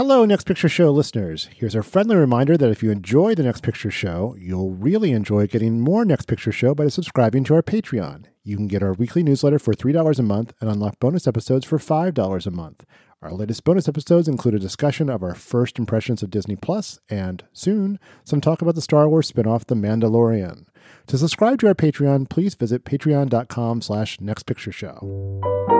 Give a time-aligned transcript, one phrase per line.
[0.00, 1.50] Hello, Next Picture Show listeners.
[1.54, 5.46] Here's a friendly reminder that if you enjoy the Next Picture Show, you'll really enjoy
[5.46, 8.24] getting more Next Picture Show by subscribing to our Patreon.
[8.42, 11.76] You can get our weekly newsletter for $3 a month and unlock bonus episodes for
[11.76, 12.86] $5 a month.
[13.20, 17.44] Our latest bonus episodes include a discussion of our first impressions of Disney Plus and,
[17.52, 20.64] soon, some talk about the Star Wars spinoff The Mandalorian.
[21.08, 25.79] To subscribe to our Patreon, please visit patreon.com slash nextpictureshow.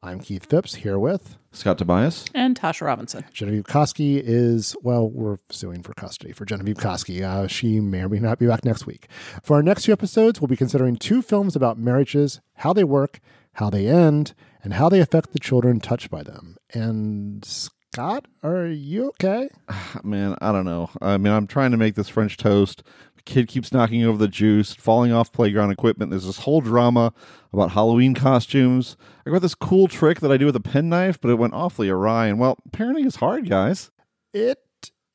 [0.00, 2.24] I'm Keith Phipps here with Scott Tobias.
[2.32, 3.24] and Tasha Robinson.
[3.32, 7.22] Genevieve Koski is, well, we're suing for custody for Genevieve Koski.
[7.22, 9.08] Uh, she may or may not be back next week.
[9.42, 13.18] For our next few episodes, we'll be considering two films about marriages, how they work,
[13.54, 16.56] how they end, and how they affect the children touched by them.
[16.72, 19.48] And Scott, are you okay?
[20.04, 20.90] Man, I don't know.
[21.02, 22.84] I mean, I'm trying to make this French toast.
[23.28, 26.10] Kid keeps knocking over the juice, falling off playground equipment.
[26.10, 27.12] There's this whole drama
[27.52, 28.96] about Halloween costumes.
[29.26, 31.90] I got this cool trick that I do with a penknife, but it went awfully
[31.90, 32.28] awry.
[32.28, 33.90] And well, parenting is hard, guys.
[34.32, 34.58] It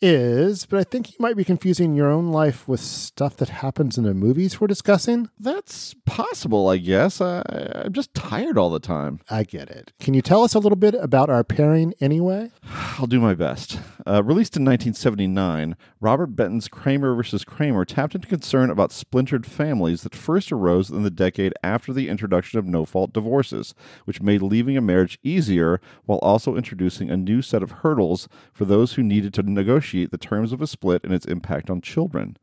[0.03, 3.97] is, but I think you might be confusing your own life with stuff that happens
[3.97, 5.29] in the movies we're discussing.
[5.39, 7.21] That's possible, I guess.
[7.21, 7.41] I,
[7.73, 9.21] I'm just tired all the time.
[9.29, 9.93] I get it.
[10.01, 12.51] Can you tell us a little bit about our pairing anyway?
[12.99, 13.79] I'll do my best.
[14.05, 17.45] Uh, released in 1979, Robert Benton's Kramer vs.
[17.45, 22.09] Kramer tapped into concern about splintered families that first arose in the decade after the
[22.09, 27.15] introduction of no fault divorces, which made leaving a marriage easier while also introducing a
[27.15, 31.03] new set of hurdles for those who needed to negotiate the terms of a split
[31.03, 32.37] and its impact on children.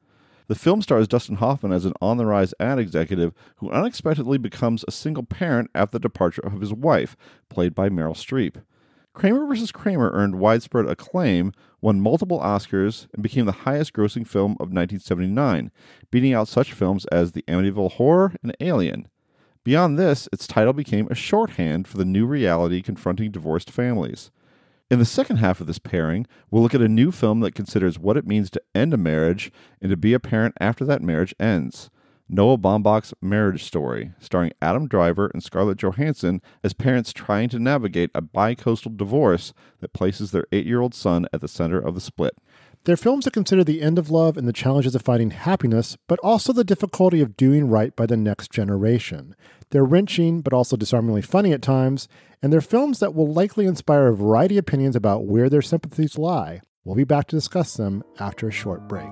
[0.47, 4.85] The film stars Dustin Hoffman as an on the rise ad executive who unexpectedly becomes
[4.87, 7.17] a single parent after the departure of his wife,
[7.49, 8.63] played by Meryl Streep.
[9.13, 9.73] Kramer vs.
[9.73, 15.71] Kramer earned widespread acclaim, won multiple Oscars, and became the highest grossing film of 1979,
[16.11, 19.09] beating out such films as The Amityville Horror and Alien.
[19.63, 24.31] Beyond this, its title became a shorthand for the new reality confronting divorced families.
[24.91, 27.97] In the second half of this pairing, we'll look at a new film that considers
[27.97, 31.33] what it means to end a marriage and to be a parent after that marriage
[31.39, 31.91] ends.
[32.29, 38.11] Noah Baumbach's Marriage Story, starring Adam Driver and Scarlett Johansson as parents trying to navigate
[38.17, 42.01] a bi-coastal divorce that places their eight year old son at the center of the
[42.01, 42.37] split.
[42.85, 46.19] They're films that consider the end of love and the challenges of finding happiness, but
[46.21, 49.37] also the difficulty of doing right by the next generation.
[49.69, 52.09] They're wrenching, but also disarmingly funny at times,
[52.43, 56.17] and they're films that will likely inspire a variety of opinions about where their sympathies
[56.17, 56.63] lie.
[56.83, 59.11] We'll be back to discuss them after a short break.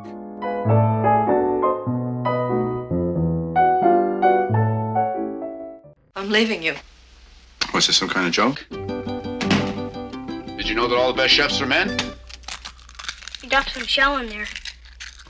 [6.17, 6.75] I'm leaving you.
[7.75, 8.67] Was this some kind of joke?
[10.57, 11.99] Did you know that all the best chefs are men?
[13.49, 14.45] You dumped some shell in there.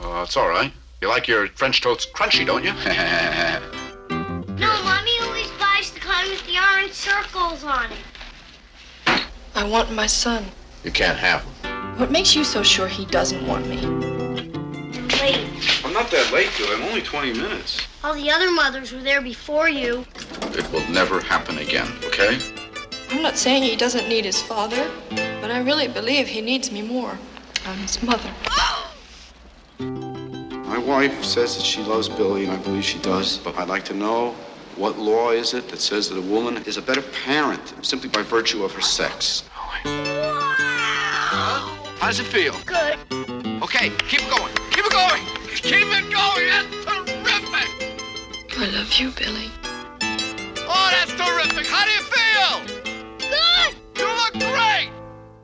[0.01, 0.73] Oh, it's all right.
[1.01, 2.73] You like your French toast crunchy, don't you?
[4.59, 9.23] No, Mommy always buys the kind with the orange circles on it.
[9.55, 10.45] I want my son.
[10.83, 11.97] you can't have him.
[11.97, 13.77] What makes you so sure he doesn't want me?
[15.21, 15.47] Wait,
[15.85, 16.71] I'm not that late, dude.
[16.71, 17.87] I'm only 20 minutes.
[18.03, 20.05] all the other mothers were there before you.
[20.59, 22.37] It will never happen again, okay?
[23.12, 24.91] I'm not saying he doesn't need his father,
[25.41, 27.17] but I really believe he needs me more.
[27.69, 28.33] I'm his mother.
[29.79, 33.37] My wife says that she loves Billy, and I believe she does.
[33.37, 34.34] But I'd like to know
[34.77, 38.23] what law is it that says that a woman is a better parent simply by
[38.23, 39.45] virtue of her sex?
[39.84, 42.55] How does it feel?
[42.65, 42.97] Good.
[43.62, 44.55] Okay, keep it going.
[44.71, 45.23] Keep it going.
[45.53, 46.47] Keep it going.
[46.49, 47.69] That's terrific.
[48.56, 49.50] I love you, Billy.
[50.67, 51.67] Oh, that's terrific.
[51.67, 52.78] How do you feel?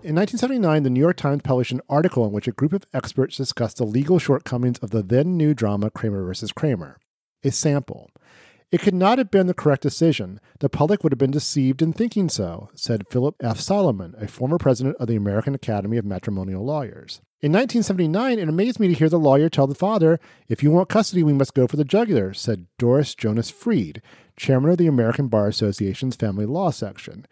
[0.04, 3.38] In 1979, the New York Times published an article in which a group of experts
[3.38, 6.52] discussed the legal shortcomings of the then new drama Kramer vs.
[6.52, 6.98] Kramer.
[7.42, 8.10] A sample.
[8.70, 10.40] It could not have been the correct decision.
[10.60, 13.58] The public would have been deceived in thinking so, said Philip F.
[13.58, 17.22] Solomon, a former president of the American Academy of Matrimonial Lawyers.
[17.40, 20.90] In 1979, it amazed me to hear the lawyer tell the father, If you want
[20.90, 24.02] custody, we must go for the jugular, said Doris Jonas Freed,
[24.36, 27.26] chairman of the American Bar Association's Family Law Section.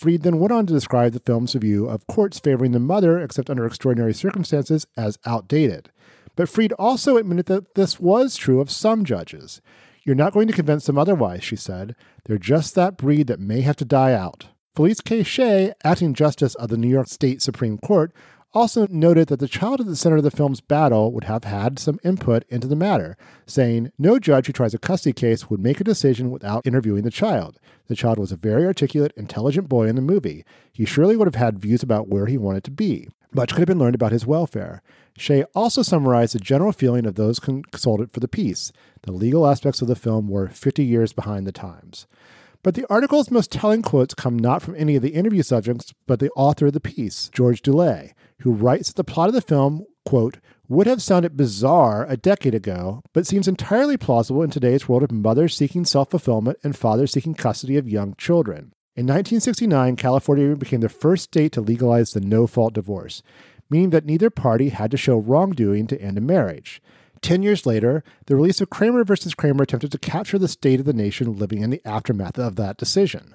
[0.00, 3.64] Then went on to describe the film's view of courts favoring the mother, except under
[3.64, 5.90] extraordinary circumstances, as outdated.
[6.36, 9.60] But Freed also admitted that this was true of some judges.
[10.04, 11.96] You're not going to convince them otherwise, she said.
[12.24, 14.48] They're just that breed that may have to die out.
[14.74, 15.22] Felice K.
[15.22, 18.12] Shea, acting justice of the New York State Supreme Court,
[18.54, 21.78] also noted that the child at the center of the film's battle would have had
[21.78, 23.16] some input into the matter,
[23.46, 27.10] saying no judge who tries a custody case would make a decision without interviewing the
[27.10, 27.58] child.
[27.88, 30.44] The child was a very articulate, intelligent boy in the movie.
[30.72, 33.08] He surely would have had views about where he wanted to be.
[33.32, 34.80] Much could have been learned about his welfare.
[35.18, 38.72] Shea also summarized the general feeling of those consulted for the piece.
[39.02, 42.06] The legal aspects of the film were 50 years behind the times.
[42.64, 46.18] But the article's most telling quotes come not from any of the interview subjects, but
[46.18, 49.84] the author of the piece, George Dullea, who writes that the plot of the film,
[50.06, 55.02] quote, would have sounded bizarre a decade ago, but seems entirely plausible in today's world
[55.02, 58.72] of mothers seeking self fulfillment and fathers seeking custody of young children.
[58.96, 63.22] In 1969, California became the first state to legalize the no fault divorce,
[63.68, 66.80] meaning that neither party had to show wrongdoing to end a marriage.
[67.24, 70.84] Ten years later, the release of Kramer versus Kramer attempted to capture the state of
[70.84, 73.34] the nation living in the aftermath of that decision.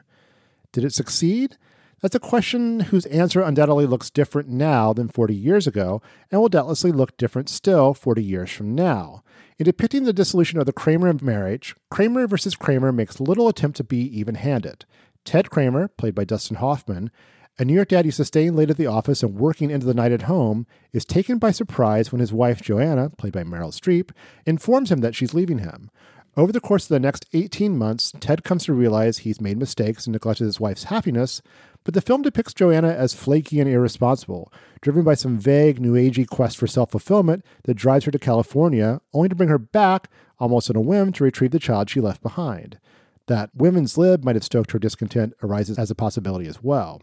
[0.72, 1.58] Did it succeed?
[2.00, 6.50] That's a question whose answer undoubtedly looks different now than 40 years ago, and will
[6.50, 9.24] doubtlessly look different still 40 years from now.
[9.58, 12.56] In depicting the dissolution of the Kramer marriage, Kramer vs.
[12.56, 14.86] Kramer makes little attempt to be even handed.
[15.26, 17.10] Ted Kramer, played by Dustin Hoffman,
[17.60, 19.94] a New York dad used to staying late at the office and working into the
[19.94, 24.12] night at home, is taken by surprise when his wife, Joanna, played by Meryl Streep,
[24.46, 25.92] informs him that she's leaving him.
[26.38, 30.06] Over the course of the next 18 months, Ted comes to realize he's made mistakes
[30.06, 31.42] and neglected his wife's happiness,
[31.84, 36.26] but the film depicts Joanna as flaky and irresponsible, driven by some vague, new agey
[36.26, 40.10] quest for self fulfillment that drives her to California, only to bring her back,
[40.40, 42.80] almost on a whim, to retrieve the child she left behind.
[43.28, 47.02] That women's lib might have stoked her discontent arises as a possibility as well.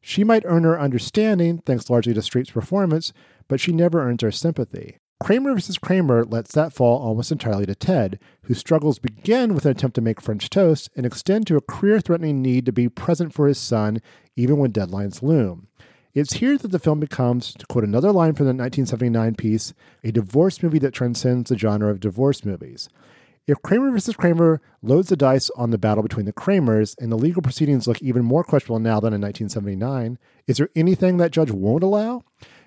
[0.00, 3.12] She might earn her understanding thanks largely to Streep's performance,
[3.48, 4.96] but she never earns our sympathy.
[5.20, 5.76] Kramer vs.
[5.76, 10.00] Kramer lets that fall almost entirely to Ted, whose struggles begin with an attempt to
[10.00, 13.58] make French toast and extend to a career threatening need to be present for his
[13.58, 14.00] son
[14.34, 15.68] even when deadlines loom.
[16.14, 20.10] It's here that the film becomes, to quote another line from the 1979 piece, a
[20.10, 22.88] divorce movie that transcends the genre of divorce movies.
[23.50, 27.18] If Kramer versus Kramer loads the dice on the battle between the Kramers and the
[27.18, 31.50] legal proceedings look even more questionable now than in 1979, is there anything that judge
[31.50, 32.22] won't allow?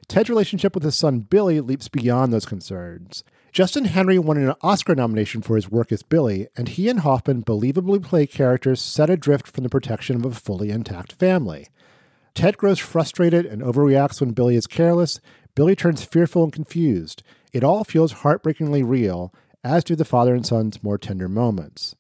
[0.10, 3.24] Ted's relationship with his son Billy leaps beyond those concerns.
[3.54, 7.44] Justin Henry won an Oscar nomination for his work as Billy, and he and Hoffman
[7.44, 11.70] believably play characters set adrift from the protection of a fully intact family.
[12.36, 15.22] Ted grows frustrated and overreacts when Billy is careless.
[15.56, 17.24] Billy turns fearful and confused.
[17.54, 19.32] It all feels heartbreakingly real,
[19.63, 21.95] as do the father and son's more tender moments.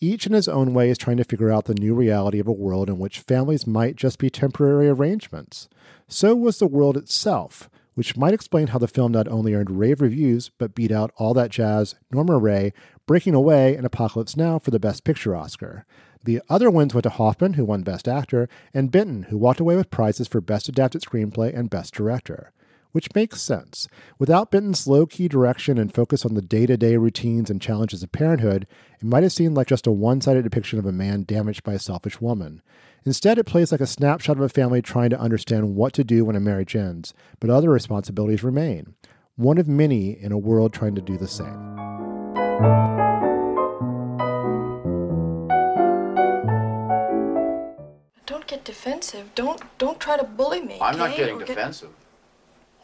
[0.00, 2.52] Each in his own way is trying to figure out the new reality of a
[2.52, 5.68] world in which families might just be temporary arrangements.
[6.08, 10.00] So was the world itself, which might explain how the film not only earned rave
[10.00, 12.72] reviews, but beat out All That Jazz, Norma Rae,
[13.06, 15.84] Breaking Away, and Apocalypse Now for the Best Picture Oscar.
[16.24, 19.76] The other wins went to Hoffman, who won Best Actor, and Benton, who walked away
[19.76, 22.52] with prizes for Best Adapted Screenplay and Best Director
[22.92, 23.86] which makes sense.
[24.18, 28.02] Without Benton's low key direction and focus on the day to day routines and challenges
[28.02, 28.66] of parenthood,
[29.00, 31.72] it might have seemed like just a one sided depiction of a man damaged by
[31.74, 32.62] a selfish woman.
[33.04, 36.24] Instead, it plays like a snapshot of a family trying to understand what to do
[36.24, 38.94] when a marriage ends, but other responsibilities remain.
[39.36, 41.76] One of many in a world trying to do the same.
[48.26, 49.34] Don't get defensive.
[49.34, 50.78] Don't don't try to bully me.
[50.80, 51.90] I'm not getting Or get- defensive.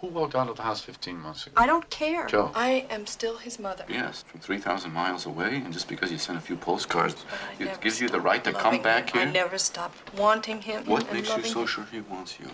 [0.00, 1.54] Who walked out of the house 15 months ago?
[1.56, 2.26] I don't care.
[2.26, 2.50] Joe.
[2.54, 3.84] I am still his mother.
[3.88, 7.24] Yes, from 3,000 miles away, and just because you sent a few postcards,
[7.58, 9.20] it gives you the right to come back him.
[9.20, 9.28] here?
[9.28, 10.84] I never stopped wanting him.
[10.84, 11.66] What makes you so him.
[11.66, 12.46] sure he wants you?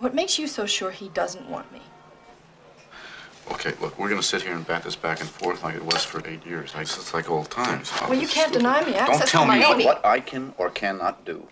[0.00, 1.80] What makes you so sure he doesn't want me?
[3.52, 6.04] Okay, look, we're gonna sit here and bat this back and forth like it was
[6.04, 6.74] for eight years.
[6.74, 7.92] Like, it's like old times.
[8.02, 9.84] Well, you can't deny me access Don't to tell me Miami.
[9.84, 11.46] what I can or cannot do.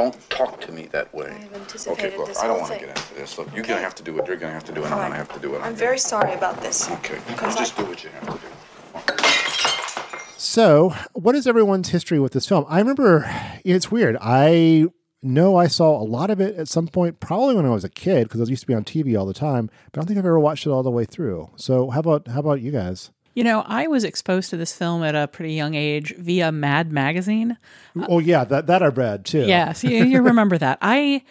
[0.00, 1.26] Don't talk to me that way.
[1.30, 2.88] I have anticipated Okay, look, this I don't whole want to thing.
[2.88, 3.36] get into this.
[3.38, 5.14] Look, you're gonna have to do what you're gonna have to do, and I'm gonna
[5.16, 6.90] have to do what I'm, I'm very sorry about this.
[6.90, 9.20] Okay, Because just I- do what you have to do.
[10.38, 12.64] So, what is everyone's history with this film?
[12.68, 13.30] I remember
[13.64, 14.16] it's weird.
[14.20, 14.86] I
[15.22, 17.90] know I saw a lot of it at some point, probably when I was a
[17.90, 19.68] kid, because it used to be on TV all the time.
[19.92, 21.50] But I don't think I've ever watched it all the way through.
[21.56, 23.10] So, how about how about you guys?
[23.34, 26.90] You know, I was exposed to this film at a pretty young age via Mad
[26.90, 27.56] Magazine.
[28.08, 29.46] oh yeah, that that I read too.
[29.46, 30.78] Yes, you, you remember that.
[30.82, 31.22] I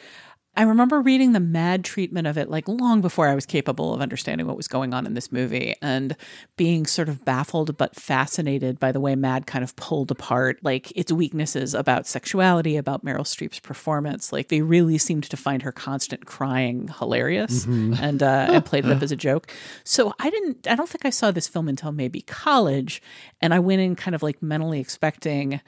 [0.59, 4.01] I remember reading the mad treatment of it like long before I was capable of
[4.01, 6.17] understanding what was going on in this movie and
[6.57, 10.91] being sort of baffled but fascinated by the way Mad kind of pulled apart like
[10.97, 14.33] its weaknesses about sexuality, about Meryl Streep's performance.
[14.33, 17.63] Like they really seemed to find her constant crying hilarious
[18.01, 19.49] and uh, and played it up as a joke.
[19.85, 23.01] So I didn't I don't think I saw this film until maybe college
[23.39, 25.61] and I went in kind of like mentally expecting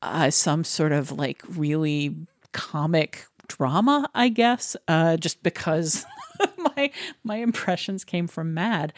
[0.00, 2.16] uh, some sort of like really
[2.52, 6.06] comic drama, I guess, uh, just because
[6.58, 6.90] my
[7.24, 8.92] my impressions came from Mad.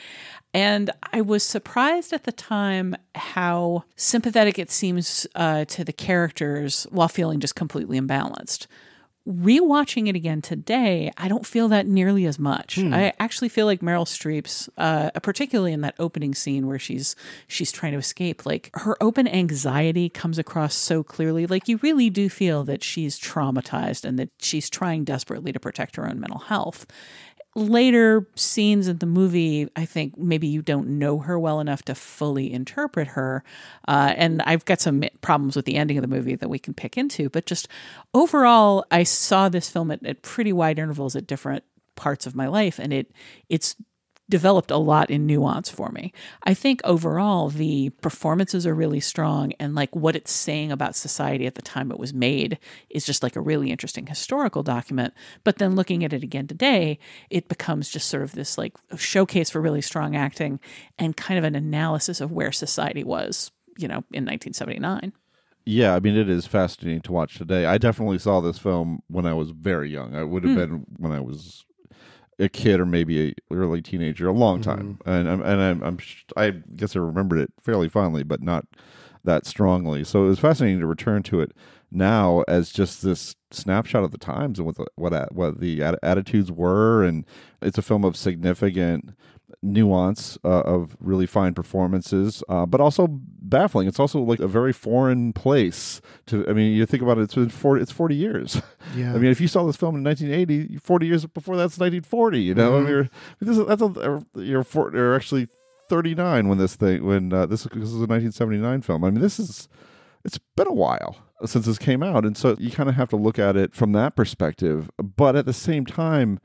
[0.53, 6.87] And I was surprised at the time how sympathetic it seems uh, to the characters
[6.91, 8.67] while feeling just completely imbalanced
[9.29, 12.77] rewatching it again today, I don't feel that nearly as much.
[12.77, 12.95] Hmm.
[12.95, 17.15] I actually feel like Meryl Streep's, uh, particularly in that opening scene where she's
[17.47, 21.47] she's trying to escape, like her open anxiety comes across so clearly.
[21.47, 25.97] Like you really do feel that she's traumatized and that she's trying desperately to protect
[25.97, 26.87] her own mental health
[27.57, 31.95] later scenes in the movie, I think maybe you don't know her well enough to
[31.95, 33.43] fully interpret her.
[33.89, 36.75] Uh, and I've got some problems with the ending of the movie that we can
[36.75, 37.29] pick into.
[37.29, 37.69] But just
[38.15, 41.65] overall, I saw this film at, at pretty wide intervals at different
[41.97, 43.13] parts of my life, and it
[43.49, 43.77] it's
[44.31, 46.13] developed a lot in nuance for me.
[46.45, 51.47] I think overall the performances are really strong and like what it's saying about society
[51.47, 52.59] at the time it was made
[52.89, 55.13] is just like a really interesting historical document.
[55.45, 59.51] But then looking at it again today, it becomes just sort of this like showcase
[59.51, 60.61] for really strong acting
[60.99, 65.13] and kind of an analysis of where society was, you know, in 1979.
[65.67, 67.67] Yeah, I mean, it is fascinating to watch today.
[67.67, 70.17] I definitely saw this film when I was very young.
[70.17, 70.59] I would have Hmm.
[70.59, 71.67] been when I was
[72.41, 75.11] a kid or maybe a early teenager, a long time, mm-hmm.
[75.11, 75.99] and I'm and I'm, I'm
[76.37, 78.65] I guess I remembered it fairly fondly, but not
[79.25, 80.03] that strongly.
[80.05, 81.53] So it was fascinating to return to it
[81.91, 85.83] now as just this snapshot of the times and what the, what a- what the
[86.03, 87.27] attitudes were, and
[87.61, 89.11] it's a film of significant
[89.63, 93.87] nuance uh, of really fine performances, uh, but also baffling.
[93.89, 96.49] It's also like a very foreign place to.
[96.49, 97.23] I mean, you think about it.
[97.23, 97.83] It's been forty.
[97.83, 98.61] It's forty years.
[98.97, 99.15] Yeah.
[99.15, 102.41] I mean, if you saw this film in 1980, 40 years before that's 1940.
[102.41, 102.89] You know, I mean, Mhm.
[102.89, 103.09] you're,
[103.41, 105.47] this is, that's a, you're, for, you're actually
[105.91, 109.05] 39 when this thing when uh, this, this is a 1979 film.
[109.05, 109.69] I mean, this is
[110.25, 113.17] it's been a while since this came out, and so you kind of have to
[113.17, 114.91] look at it from that perspective.
[114.99, 116.41] But at the same time,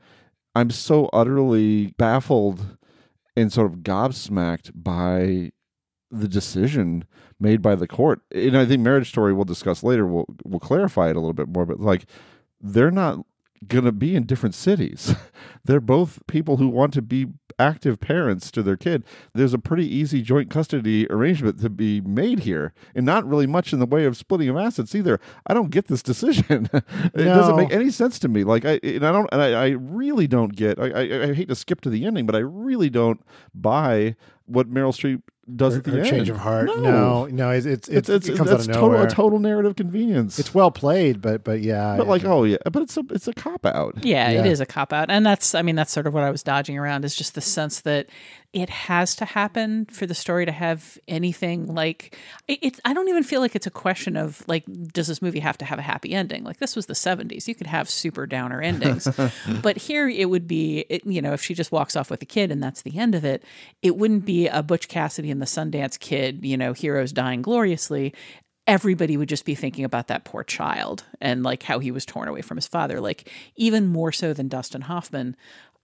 [0.54, 2.75] I'm so utterly baffled
[3.36, 5.52] and sort of gobsmacked by
[6.10, 7.04] the decision
[7.38, 8.20] made by the court.
[8.32, 11.48] And I think Marriage Story we'll discuss later will will clarify it a little bit
[11.48, 11.66] more.
[11.66, 12.06] But like,
[12.60, 13.18] they're not
[13.66, 15.14] going to be in different cities.
[15.64, 17.26] they're both people who want to be
[17.58, 19.04] active parents to their kid.
[19.34, 23.72] There's a pretty easy joint custody arrangement to be made here, and not really much
[23.72, 25.20] in the way of splitting of assets either.
[25.46, 26.68] I don't get this decision.
[26.72, 28.44] it doesn't make any sense to me.
[28.44, 30.78] Like I, and I don't, and I, I really don't get.
[30.78, 33.20] I, I, I hate to skip to the ending, but I really don't
[33.54, 35.22] buy what Meryl Streep
[35.54, 36.08] does Her, at the her end.
[36.08, 36.66] change of heart.
[36.66, 39.06] No, No, no, it's it's, it's it's, it's, it comes out of total nowhere.
[39.06, 40.38] a total narrative convenience.
[40.40, 43.32] It's well played, but but yeah, but like, oh yeah, but it's a it's a
[43.32, 43.94] cop out.
[44.04, 44.44] Yeah, it Yeah.
[44.46, 45.08] is a cop out.
[45.08, 47.40] And that's, I mean, that's sort of what I was dodging around is just the
[47.40, 48.06] sense that
[48.52, 52.16] it has to happen for the story to have anything like
[52.48, 55.40] it, it's, I don't even feel like it's a question of like, does this movie
[55.40, 56.44] have to have a happy ending?
[56.44, 57.46] Like, this was the 70s.
[57.48, 59.08] You could have super downer endings.
[59.62, 62.26] but here it would be, it, you know, if she just walks off with a
[62.26, 63.42] kid and that's the end of it,
[63.82, 68.14] it wouldn't be a Butch Cassidy and the Sundance Kid, you know, heroes dying gloriously
[68.66, 72.26] everybody would just be thinking about that poor child and like how he was torn
[72.26, 75.36] away from his father like even more so than dustin hoffman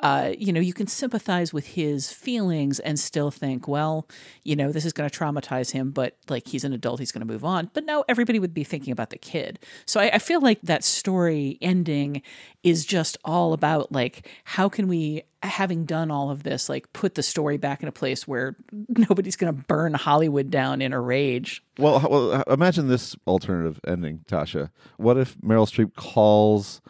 [0.03, 4.09] uh, you know you can sympathize with his feelings and still think well
[4.43, 7.27] you know this is going to traumatize him but like he's an adult he's going
[7.27, 7.71] to move on.
[7.73, 9.59] But no everybody would be thinking about the kid.
[9.87, 12.23] So I, I feel like that story ending
[12.63, 17.15] is just all about like how can we having done all of this like put
[17.15, 18.57] the story back in a place where
[18.89, 21.63] nobody's going to burn hollywood down in a rage?
[21.79, 24.71] Well, well, imagine this alternative ending, Tasha.
[24.97, 26.81] What if Meryl Streep calls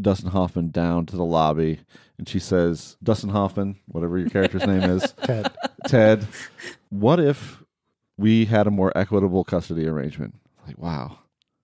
[0.00, 1.80] Dustin Hoffman down to the lobby
[2.18, 5.54] and she says, "Dustin Hoffman, whatever your character's name is, Ted.
[5.86, 6.26] Ted,
[6.90, 7.62] what if
[8.16, 10.34] we had a more equitable custody arrangement?"
[10.66, 11.18] Like, wow.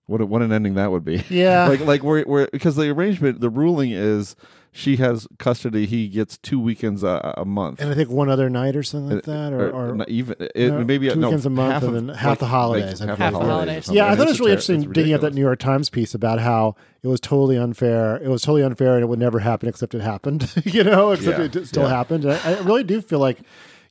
[0.07, 1.23] What a, what an ending that would be.
[1.29, 1.67] Yeah.
[1.69, 4.35] like like where where because the arrangement the ruling is
[4.77, 7.79] she has custody he gets 2 weekends a, a month.
[7.79, 10.09] and I think one other night or something like that, uh, or, uh, or not
[10.09, 12.29] even uh, it, no, maybe two no, weekends a month half and of- then half
[12.31, 12.99] like- the holidays.
[13.01, 13.77] like half the holidays.
[13.77, 13.95] or something.
[13.97, 15.33] Yeah, I thought it was really ter- interesting digging up that.
[15.33, 18.17] New York Times piece about how it was totally unfair.
[18.17, 20.51] It was totally unfair, and it would never happen except it happened.
[20.65, 21.89] you know, except Yeah, it still yeah.
[21.89, 22.25] happened.
[22.25, 23.39] And I, I really do feel like,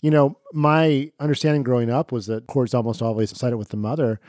[0.03, 4.21] you know, my understanding growing up was that courts almost always sided with the mother.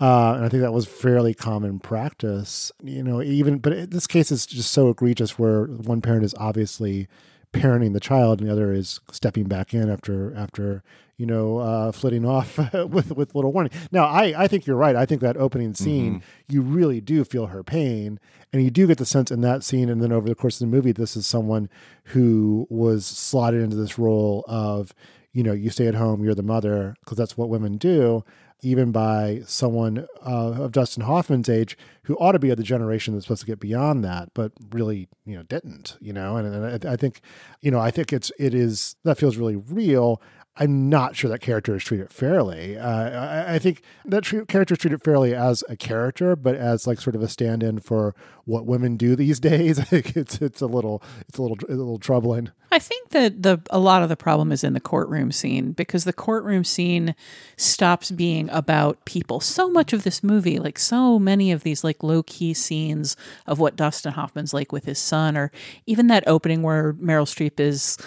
[0.00, 4.06] Uh, and I think that was fairly common practice, you know, even, but in this
[4.06, 7.06] case is just so egregious where one parent is obviously
[7.52, 10.82] parenting the child and the other is stepping back in after, after,
[11.16, 13.70] you know, uh, flitting off with, with little warning.
[13.92, 14.96] Now, I, I think you're right.
[14.96, 18.18] I think that opening scene, you really do feel her pain
[18.52, 19.88] and you do get the sense in that scene.
[19.88, 21.68] And then over the course of the movie, this is someone
[22.06, 24.92] who was slotted into this role of,
[25.32, 28.24] you know, you stay at home, you're the mother, because that's what women do,
[28.64, 33.14] even by someone uh, of Dustin Hoffman's age who ought to be of the generation
[33.14, 36.86] that's supposed to get beyond that, but really, you know, didn't, you know, and, and
[36.86, 37.20] I, I think,
[37.60, 40.20] you know, I think it's, it is, that feels really real.
[40.56, 42.78] I'm not sure that character is treated fairly.
[42.78, 46.86] Uh, I, I, think that tre- character is treated fairly as a character, but as
[46.86, 49.80] like sort of a stand-in for what women do these days.
[49.80, 52.52] I think it's it's a little it's a little a little troubling.
[52.70, 56.04] I think that the a lot of the problem is in the courtroom scene because
[56.04, 57.16] the courtroom scene
[57.56, 59.40] stops being about people.
[59.40, 63.16] So much of this movie, like so many of these like low key scenes
[63.48, 65.50] of what Dustin Hoffman's like with his son, or
[65.86, 67.98] even that opening where Meryl Streep is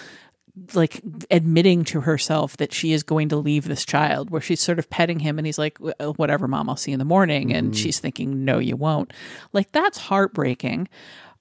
[0.74, 1.00] like
[1.30, 4.88] admitting to herself that she is going to leave this child where she's sort of
[4.90, 7.52] petting him and he's like whatever mom i'll see you in the morning.
[7.52, 7.82] And Mm-hmm.
[7.82, 9.12] she's thinking no you won't.
[9.52, 10.88] Like that's heartbreaking.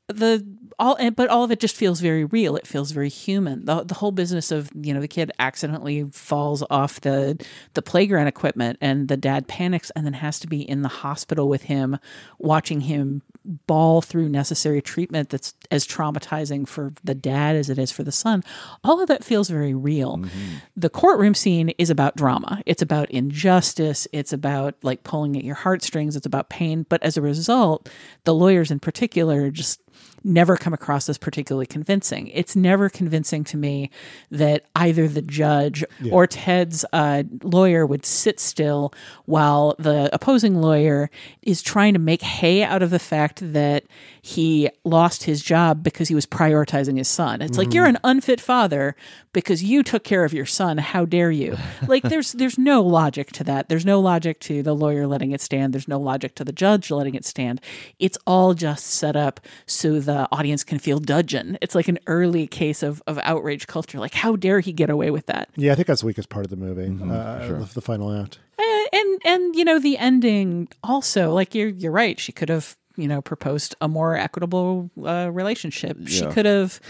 [0.08, 0.46] The
[0.80, 2.56] all but all of it just feels very real.
[2.56, 3.66] It feels very human.
[3.66, 7.44] The, the whole business of you know the kid accidentally falls off the
[7.74, 11.50] the playground equipment and the dad panics and then has to be in the hospital
[11.50, 11.98] with him
[12.40, 13.22] watching him
[13.66, 18.12] bawl through necessary treatment that's as traumatizing for the dad as it is for the
[18.12, 18.44] son
[18.84, 20.18] all of that feels very real.
[20.18, 20.56] Mm-hmm.
[20.76, 22.62] The courtroom scene is about drama.
[22.66, 24.08] It's about injustice.
[24.12, 26.16] It's about like pulling at your heartstrings.
[26.16, 26.86] It's about pain.
[26.90, 27.90] But as a result
[28.24, 29.82] the lawyers in particular just
[30.28, 32.28] never come across as particularly convincing.
[32.28, 33.90] It's never convincing to me
[34.32, 38.94] that either the judge or Ted's uh, lawyer would sit still
[39.26, 41.10] while the opposing lawyer
[41.42, 43.86] is trying to make hay out of the fact that
[44.28, 47.42] he lost his job because he was prioritizing his son.
[47.42, 48.94] It's like you're an unfit father
[49.32, 50.80] because you took care of your son.
[50.80, 51.56] How dare you?
[51.88, 53.70] like there's there's no logic to that.
[53.70, 55.74] There's no logic to the lawyer letting it stand.
[55.74, 57.62] There's no logic to the judge letting it stand.
[58.00, 61.58] It's all just set up so the audience can feel dudgeon.
[61.62, 63.98] It's like an early case of of outrage culture.
[63.98, 65.48] Like how dare he get away with that?
[65.56, 68.40] Yeah, I think that's the weakest part of the movie, uh, the, the final act.
[68.60, 72.76] Eh, and and you know the ending also like you're you're right she could have
[72.98, 75.98] you know proposed a more equitable uh, relationship.
[76.08, 76.82] She could have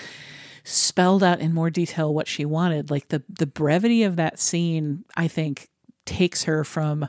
[0.64, 2.90] spelled out in more detail what she wanted.
[2.90, 5.70] Like the the brevity of that scene i think
[6.06, 7.08] takes her from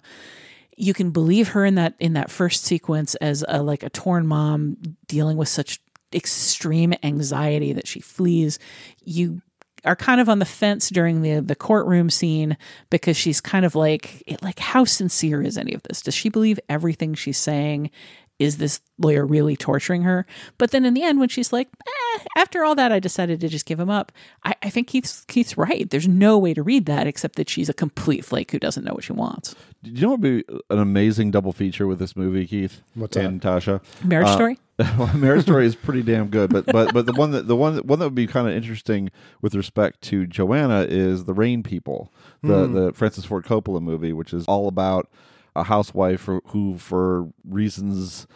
[0.77, 4.27] you can believe her in that in that first sequence as a like a torn
[4.27, 5.81] mom dealing with such
[6.15, 8.59] extreme anxiety that she flees.
[9.05, 9.43] You
[9.85, 12.57] are kind of on the fence during the the courtroom scene
[12.91, 16.01] because she's kind of like like how sincere is any of this?
[16.01, 17.91] Does she believe everything she's saying
[18.39, 20.27] is this lawyer really torturing her?
[20.59, 23.49] But then in the end when she's like eh, after all that i decided to
[23.49, 24.13] just give him up.
[24.45, 25.89] I, I think keith's keith's right.
[25.89, 28.95] There's no way to read that except that she's a complete flake who doesn't know
[28.95, 29.55] what she wants.
[29.83, 32.81] Do you know what would be an amazing double feature with this movie, Keith?
[32.95, 33.81] What's and Tasha?
[34.05, 34.59] marriage Uh, story?
[34.97, 37.75] well, Marriage Story is pretty damn good, but but but the one that the one
[37.75, 39.11] that, one that would be kind of interesting
[39.43, 44.33] with respect to Joanna is the Rain People, the the Francis Ford Coppola movie, which
[44.33, 45.11] is all about
[45.55, 48.27] a housewife who, for reasons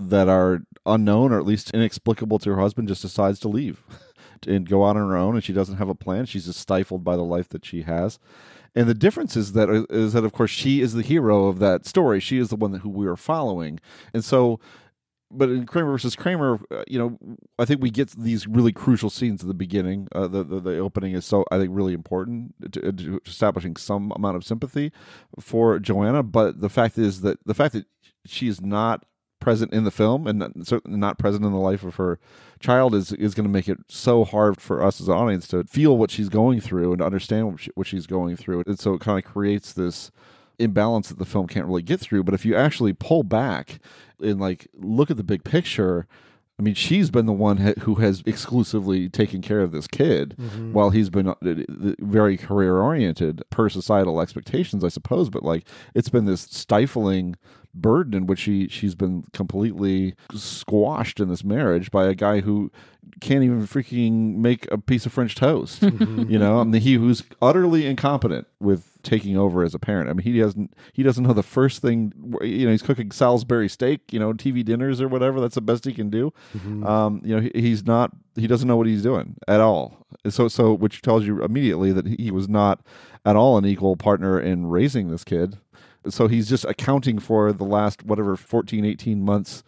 [0.00, 3.82] that are unknown or at least inexplicable to her husband just decides to leave
[4.46, 6.24] and go out on her own and she doesn't have a plan.
[6.24, 8.18] She's just stifled by the life that she has.
[8.74, 11.84] And the difference is that is that of course she is the hero of that
[11.86, 12.20] story.
[12.20, 13.80] She is the one that, who we are following.
[14.14, 14.60] And so
[15.30, 17.18] but in Kramer versus Kramer, uh, you know,
[17.58, 20.08] I think we get these really crucial scenes at the beginning.
[20.12, 24.12] Uh, the, the the opening is so I think really important to, to establishing some
[24.16, 24.92] amount of sympathy
[25.38, 26.22] for Joanna.
[26.22, 27.86] But the fact is that the fact that
[28.24, 29.04] she is not
[29.40, 32.18] present in the film and certainly not present in the life of her
[32.58, 35.64] child is is going to make it so hard for us as an audience to
[35.64, 38.62] feel what she's going through and understand what, she, what she's going through.
[38.66, 40.10] And so it kind of creates this
[40.58, 42.24] imbalance that the film can't really get through.
[42.24, 43.78] But if you actually pull back
[44.20, 46.06] and like look at the big picture,
[46.58, 50.34] I mean, she's been the one ha- who has exclusively taken care of this kid
[50.72, 51.34] while he's been uh,
[52.00, 55.30] very career oriented per societal expectations, I suppose.
[55.30, 57.36] But like, it's been this stifling
[57.74, 62.72] burden in which she she's been completely squashed in this marriage by a guy who
[63.20, 65.82] can't even freaking make a piece of French toast.
[65.82, 70.10] you know, I mean, he who's utterly incompetent with taking over as a parent.
[70.10, 72.12] I mean, he doesn't he doesn't know the first thing.
[72.42, 74.12] You know, he's cooking Salisbury steak.
[74.12, 75.40] You know, TV dinners or whatever.
[75.40, 76.32] That's the best he can do.
[76.86, 78.12] Um, you know, he, he's not.
[78.36, 80.06] He doesn't know what he's doing at all.
[80.28, 82.80] So so, which tells you immediately that he was not
[83.24, 85.58] at all an equal partner in raising this kid.
[86.08, 89.62] So he's just accounting for the last whatever 14, 18 months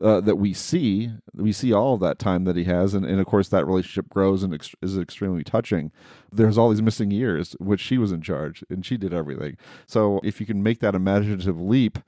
[0.00, 1.10] uh, that we see.
[1.34, 4.42] We see all that time that he has, and, and of course that relationship grows
[4.42, 5.92] and ex- is extremely touching.
[6.32, 9.56] There's all these missing years, which she was in charge and she did everything.
[9.86, 11.98] So if you can make that imaginative leap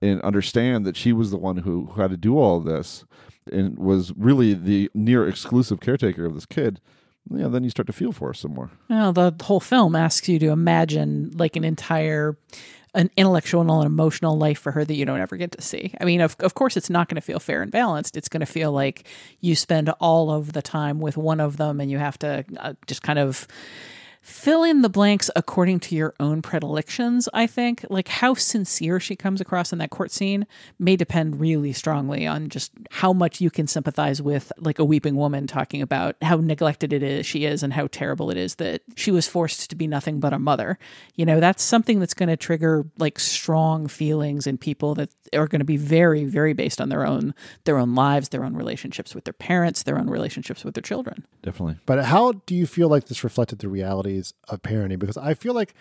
[0.00, 3.04] and understand that she was the one who, who had to do all this
[3.50, 6.80] and was really the near exclusive caretaker of this kid,
[7.30, 8.70] yeah, then you start to feel for her some more.
[8.88, 12.38] Well, the whole film asks you to imagine like an entire
[12.94, 15.94] an intellectual and emotional life for her that you don't ever get to see.
[16.00, 18.16] I mean, of, of course, it's not going to feel fair and balanced.
[18.16, 19.06] It's going to feel like
[19.40, 22.72] you spend all of the time with one of them and you have to uh,
[22.86, 23.46] just kind of
[24.20, 27.84] fill in the blanks according to your own predilections, I think.
[27.88, 30.46] Like how sincere she comes across in that court scene
[30.78, 35.16] may depend really strongly on just how much you can sympathize with like a weeping
[35.16, 38.82] woman talking about how neglected it is she is and how terrible it is that
[38.96, 40.78] she was forced to be nothing but a mother.
[41.14, 45.46] You know, that's something that's going to trigger like strong feelings in people that are
[45.46, 49.14] going to be very very based on their own their own lives, their own relationships
[49.14, 51.26] with their parents, their own relationships with their children.
[51.42, 51.76] Definitely.
[51.86, 53.68] But how do you feel like this reflected the
[54.48, 54.98] of parenting?
[54.98, 55.74] Because I feel like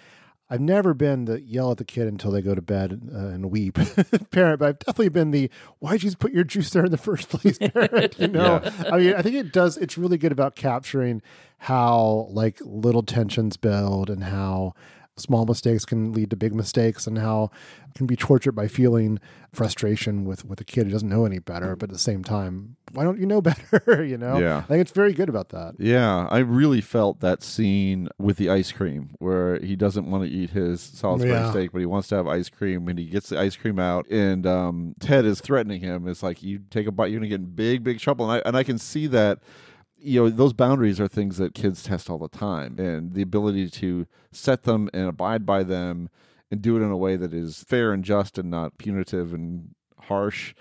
[0.50, 3.52] I've never been the yell at the kid until they go to bed uh, and
[3.52, 3.76] weep
[4.32, 7.30] parent, but I've definitely been the why'd you put your juice there in the first
[7.30, 8.18] place parent.
[8.18, 8.92] You know, yeah.
[8.92, 9.78] I mean, I think it does.
[9.78, 11.22] It's really good about capturing
[11.60, 14.74] how like little tensions build and how
[15.18, 17.52] small mistakes can lead to big mistakes and how
[17.96, 19.20] can be tortured by feeling
[19.52, 22.76] frustration with with a kid who doesn't know any better but at the same time
[22.94, 24.38] why don't you know better you know?
[24.38, 24.58] Yeah.
[24.58, 25.76] I think it's very good about that.
[25.80, 30.30] Yeah i really felt that scene with the ice cream where he doesn't want to
[30.30, 31.50] eat his Salisbury yeah.
[31.52, 34.08] steak but he wants to have ice cream and he gets the ice cream out
[34.10, 36.08] and um, ted is threatening him.
[36.08, 38.48] It's like you take a bite you're gonna get in big big trouble and i,
[38.48, 39.40] and I can see that
[40.00, 43.70] you know those boundaries are things that kids test all the time and the ability
[43.70, 46.10] to set them and abide by them
[46.52, 49.74] and do it in a way that is fair and just and not punitive and
[50.02, 50.54] harsh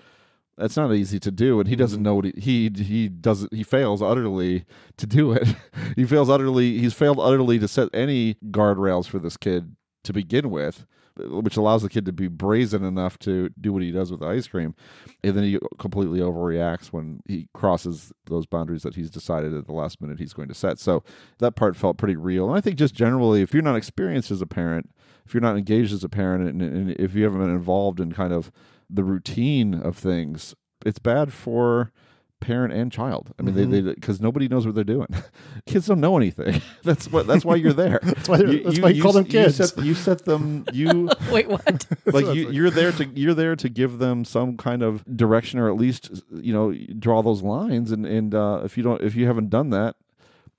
[0.57, 2.03] that's not easy to do and he doesn't mm-hmm.
[2.03, 4.65] know what he he, he doesn't he fails utterly
[4.97, 5.47] to do it
[5.95, 10.49] he fails utterly he's failed utterly to set any guardrails for this kid to begin
[10.49, 10.85] with
[11.19, 14.27] which allows the kid to be brazen enough to do what he does with the
[14.27, 14.75] ice cream.
[15.23, 19.73] And then he completely overreacts when he crosses those boundaries that he's decided at the
[19.73, 20.79] last minute he's going to set.
[20.79, 21.03] So
[21.39, 22.47] that part felt pretty real.
[22.47, 24.89] And I think just generally, if you're not experienced as a parent,
[25.25, 28.11] if you're not engaged as a parent, and, and if you haven't been involved in
[28.13, 28.51] kind of
[28.89, 31.91] the routine of things, it's bad for
[32.39, 33.33] parent and child.
[33.39, 33.71] I mean, mm-hmm.
[33.71, 35.07] they because nobody knows what they're doing.
[35.65, 36.61] kids don't know anything.
[36.83, 37.27] that's what.
[37.27, 37.99] That's why you're there.
[38.03, 38.37] that's why.
[38.37, 39.59] You, that's you, why you, you call them kids.
[39.59, 40.65] You set, you set them.
[40.73, 41.47] You wait.
[41.47, 41.85] What?
[42.05, 45.69] Like you, you're there to you're there to give them some kind of direction, or
[45.69, 47.91] at least you know draw those lines.
[47.91, 49.95] And and uh, if you don't, if you haven't done that,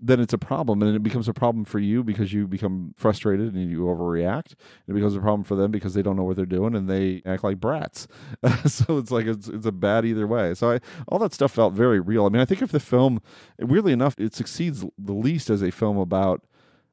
[0.00, 3.54] then it's a problem and it becomes a problem for you because you become frustrated
[3.54, 4.52] and you overreact
[4.86, 7.22] it becomes a problem for them because they don't know what they're doing and they
[7.26, 8.06] act like brats.
[8.68, 10.54] So it's like it's, it's a bad either way.
[10.54, 12.26] So I, all that stuff felt very real.
[12.26, 13.20] I mean i think if the film
[13.58, 16.44] weirdly enough it succeeds the least as a film about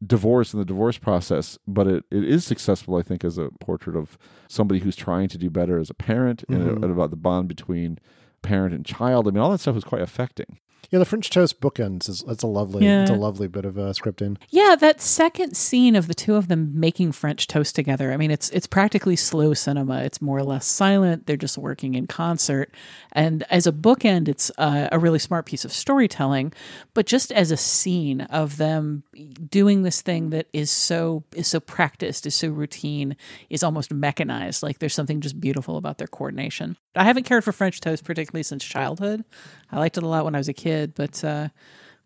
[0.05, 3.95] divorce and the divorce process but it, it is successful i think as a portrait
[3.95, 6.69] of somebody who's trying to do better as a parent mm-hmm.
[6.69, 7.97] and, and about the bond between
[8.45, 9.27] parent and child.
[9.27, 10.59] I mean all that stuff is quite affecting
[10.91, 13.01] yeah, the French toast bookends is that's a lovely yeah.
[13.01, 14.37] it's a lovely bit of uh, scripting.
[14.49, 18.11] Yeah, that second scene of the two of them making French toast together.
[18.11, 20.03] I mean, it's it's practically slow cinema.
[20.03, 21.25] It's more or less silent.
[21.25, 22.71] They're just working in concert,
[23.11, 26.53] and as a bookend, it's uh, a really smart piece of storytelling.
[26.93, 29.03] But just as a scene of them
[29.49, 33.15] doing this thing that is so is so practiced, is so routine,
[33.49, 34.63] is almost mechanized.
[34.63, 36.77] Like there's something just beautiful about their coordination.
[36.95, 39.25] I haven't cared for French toast particularly since childhood.
[39.71, 41.49] I liked it a lot when I was a kid, but uh,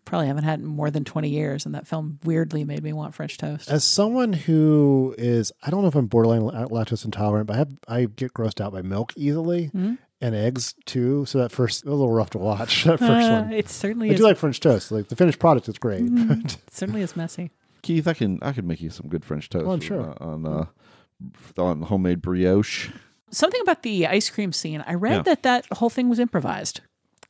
[0.09, 1.65] probably haven't had it in more than 20 years.
[1.65, 3.69] And that film weirdly made me want French toast.
[3.69, 7.77] As someone who is, I don't know if I'm borderline lactose intolerant, but I, have,
[7.87, 9.67] I get grossed out by milk easily.
[9.67, 9.95] Mm-hmm.
[10.21, 12.83] And eggs too, so that first a little rough to watch.
[12.85, 14.09] That first uh, one, it certainly.
[14.09, 14.19] I is.
[14.19, 14.91] do like French toast.
[14.91, 16.03] Like the finished product is great.
[16.03, 17.51] Mm, it certainly is messy.
[17.83, 19.65] Keith, I can I can make you some good French toast.
[19.65, 20.13] Oh, sure.
[20.19, 20.65] Uh, on uh,
[21.57, 22.89] on homemade brioche.
[23.31, 24.83] Something about the ice cream scene.
[24.85, 25.21] I read yeah.
[25.21, 26.81] that that whole thing was improvised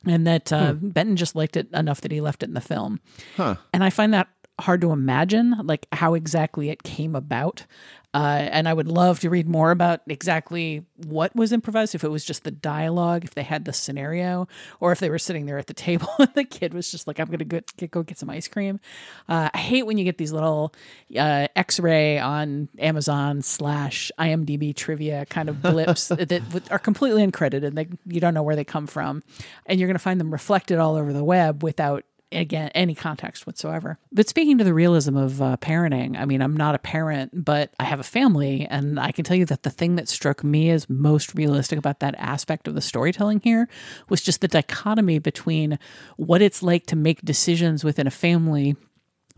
[0.06, 0.88] and that uh, hmm.
[0.88, 3.00] Benton just liked it enough that he left it in the film.
[3.36, 3.56] Huh.
[3.72, 4.28] And I find that
[4.62, 7.66] hard to imagine, like how exactly it came about.
[8.12, 12.08] Uh, and I would love to read more about exactly what was improvised, if it
[12.08, 14.48] was just the dialogue, if they had the scenario,
[14.80, 17.20] or if they were sitting there at the table and the kid was just like,
[17.20, 18.80] I'm going to go, get, go get some ice cream.
[19.28, 20.74] Uh, I hate when you get these little
[21.16, 26.42] uh, x ray on Amazon slash IMDb trivia kind of blips that
[26.72, 27.74] are completely uncredited.
[27.74, 29.22] They, you don't know where they come from.
[29.66, 33.46] And you're going to find them reflected all over the web without again any context
[33.46, 33.98] whatsoever.
[34.12, 37.72] But speaking to the realism of uh, parenting i mean i'm not a parent but
[37.78, 40.70] i have a family and i can tell you that the thing that struck me
[40.70, 43.68] as most realistic about that aspect of the storytelling here
[44.08, 45.78] was just the dichotomy between
[46.16, 48.76] what it's like to make decisions within a family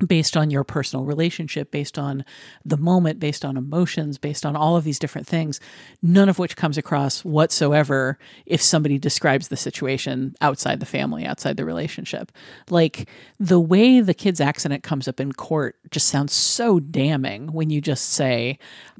[0.06, 2.24] based on your personal relationship, based on
[2.64, 5.60] the moment, based on emotions, based on all of these different things,
[6.02, 11.56] none of which comes across whatsoever if somebody describes the situation outside the family, outside
[11.56, 12.32] the relationship.
[12.70, 17.70] Like the way the kid's accident comes up in court just sounds so damning when
[17.70, 18.58] you just say,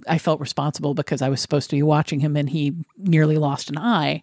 [0.09, 3.71] I felt responsible because I was supposed to be watching him and he nearly lost
[3.71, 4.23] an eye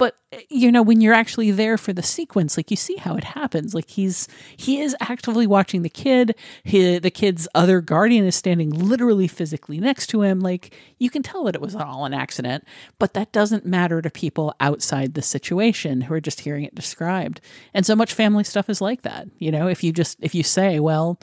[0.00, 0.16] but
[0.48, 3.74] you know when you're actually there for the sequence like you see how it happens
[3.74, 6.34] like he's he is actively watching the kid
[6.64, 11.22] he, the kid's other guardian is standing literally physically next to him like you can
[11.22, 12.64] tell that it was all an accident
[12.98, 17.42] but that doesn't matter to people outside the situation who are just hearing it described
[17.74, 20.42] and so much family stuff is like that you know if you just if you
[20.42, 21.20] say well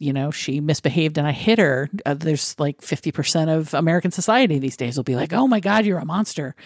[0.00, 1.90] you know, she misbehaved and I hit her.
[2.06, 5.84] Uh, there's like 50% of American society these days will be like, oh my God,
[5.84, 6.56] you're a monster.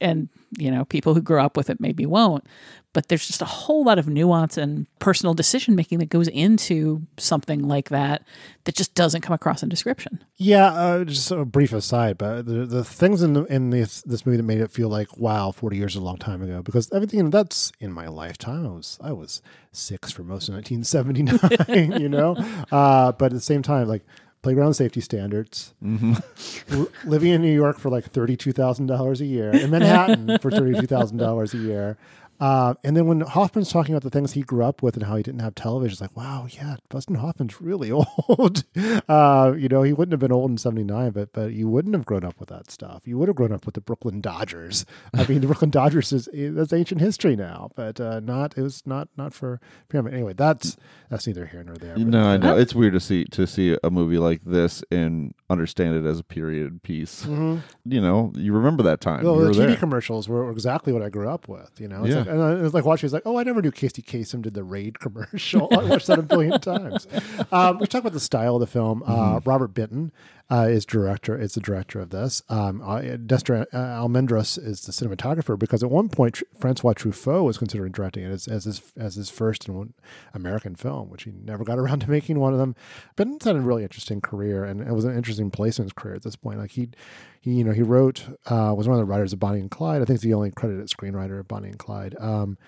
[0.00, 2.44] And, you know, people who grew up with it maybe won't.
[2.92, 7.02] But there's just a whole lot of nuance and personal decision making that goes into
[7.16, 8.22] something like that
[8.64, 10.22] that just doesn't come across in description.
[10.36, 14.24] Yeah, uh, just a brief aside, but the, the things in the, in this this
[14.24, 16.90] movie that made it feel like wow, forty years is a long time ago because
[16.92, 18.64] everything that's in my lifetime.
[18.64, 22.36] I was I was six for most of 1979, you know.
[22.70, 24.04] Uh, but at the same time, like
[24.44, 26.12] playground safety standards, mm-hmm.
[26.78, 30.50] L- living in New York for like thirty-two thousand dollars a year, in Manhattan for
[30.50, 31.96] thirty-two thousand dollars a year.
[32.40, 35.16] Uh, and then when Hoffman's talking about the things he grew up with and how
[35.16, 37.90] he didn't have television, it's like, wow, yeah, Dustin Hoffman's really
[38.28, 38.64] old.
[39.08, 42.04] uh, you know, he wouldn't have been old in '79, but but you wouldn't have
[42.04, 43.02] grown up with that stuff.
[43.04, 44.84] You would have grown up with the Brooklyn Dodgers.
[45.14, 48.82] I mean, the Brooklyn Dodgers is that's ancient history now, but uh, not it was
[48.86, 50.06] not not for, for him.
[50.06, 50.76] Anyway, that's
[51.10, 51.96] that's neither here nor there.
[51.96, 55.34] No, I uh, know it's weird to see to see a movie like this and
[55.50, 57.26] understand it as a period piece.
[57.26, 59.24] You know, you remember that time.
[59.24, 59.76] Well, you the TV there.
[59.76, 61.70] commercials were exactly what I grew up with.
[61.78, 62.20] You know, it's Yeah.
[62.20, 63.06] like, and I, it was like watching.
[63.06, 65.68] It's like, oh, I never knew Casey Kasem did the Raid commercial.
[65.72, 67.06] I watched that a billion times.
[67.52, 69.02] Um, we talk about the style of the film.
[69.04, 69.48] Uh, Mm-hmm.
[69.48, 70.12] Robert Benton
[70.50, 71.38] uh, is director.
[71.38, 72.42] Is the director of this.
[72.48, 77.58] Um, uh, Nestor uh, Almendros is the cinematographer because at one point Francois Truffaut was
[77.58, 79.68] considering directing it as, as his as his first
[80.34, 82.74] American film, which he never got around to making one of them.
[83.16, 85.92] But it's had a really interesting career, and it was an interesting place in his
[85.92, 86.58] career at this point.
[86.58, 86.90] Like he,
[87.40, 90.02] he you know, he wrote uh, was one of the writers of Bonnie and Clyde.
[90.02, 92.16] I think he's the only credited screenwriter of Bonnie and Clyde.
[92.18, 92.58] Um,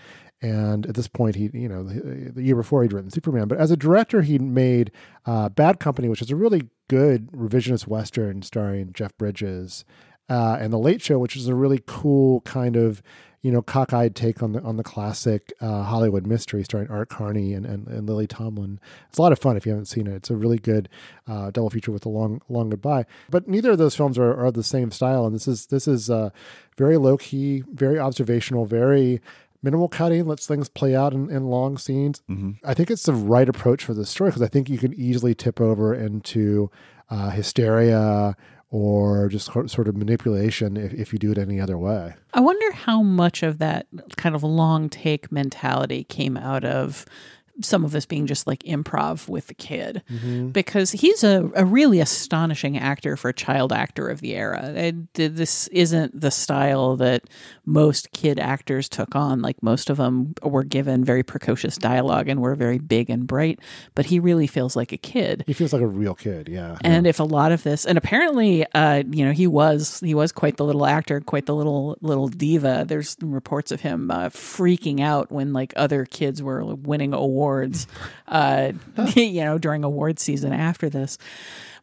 [0.43, 3.49] and at this point, he, you know, the, the year before he'd written Superman.
[3.49, 4.93] But as a director, he made
[5.25, 9.85] uh, Bad Company, which is a really good revisionist western starring Jeff Bridges,
[10.29, 13.03] uh, and The Late Show, which is a really cool kind of
[13.43, 17.53] you know cockeyed take on the on the classic uh, Hollywood mystery starring Art Carney
[17.53, 18.81] and, and, and Lily Tomlin.
[19.09, 20.15] It's a lot of fun if you haven't seen it.
[20.15, 20.89] It's a really good
[21.29, 23.07] uh, double feature with a long long goodbye.
[23.31, 26.11] But neither of those films are, are the same style, and this is this is
[26.11, 26.31] uh,
[26.77, 29.21] very low key, very observational, very
[29.67, 32.23] minimal cutting lets things play out in, in long scenes.
[32.65, 35.35] I think it's the right approach for this story because i think you can easily
[35.35, 36.71] tip over into
[37.11, 38.37] uh, hysteria
[38.71, 42.15] or just sort sort of manipulation if, if you do it any other way.
[42.33, 47.05] I wonder how much of that kind of long take mentality came out of
[47.61, 50.03] some of this being just like improv with the kid
[50.53, 54.73] because he's a, a really astonishing actor for a child actor of the era.
[54.75, 57.25] And this isn't the style that
[57.65, 59.43] most kid actors took on.
[59.43, 63.59] Like most of them were given very precocious dialogue and were very big and bright,
[63.95, 65.45] but he really feels like a kid.
[65.47, 68.67] he feels like a real kid yeah And if a lot of this, and apparently,
[68.75, 72.29] uh, you know, he was he was quite the little actor, quite the little little
[72.29, 72.85] diva.
[72.87, 77.46] There's reports of him uh, freaking out when like other kids were winning awards,
[78.29, 78.73] uh,
[79.15, 81.19] you know, during award season after this.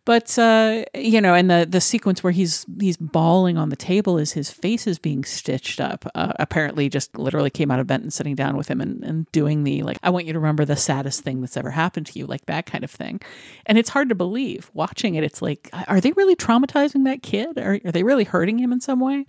[0.06, 4.17] But uh, you know, and the the sequence where he's he's bawling on the table
[4.17, 6.06] is his face is being stitched up.
[6.13, 9.63] Uh, apparently, just literally came out of Benton sitting down with him and, and doing
[9.63, 12.26] the like, I want you to remember the saddest thing that's ever happened to you,
[12.26, 13.21] like that kind of thing.
[13.65, 15.23] And it's hard to believe watching it.
[15.23, 17.58] It's like, are they really traumatizing that kid?
[17.58, 19.26] Are, are they really hurting him in some way?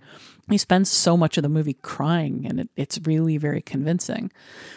[0.49, 4.31] He spends so much of the movie crying, and it, it's really very convincing.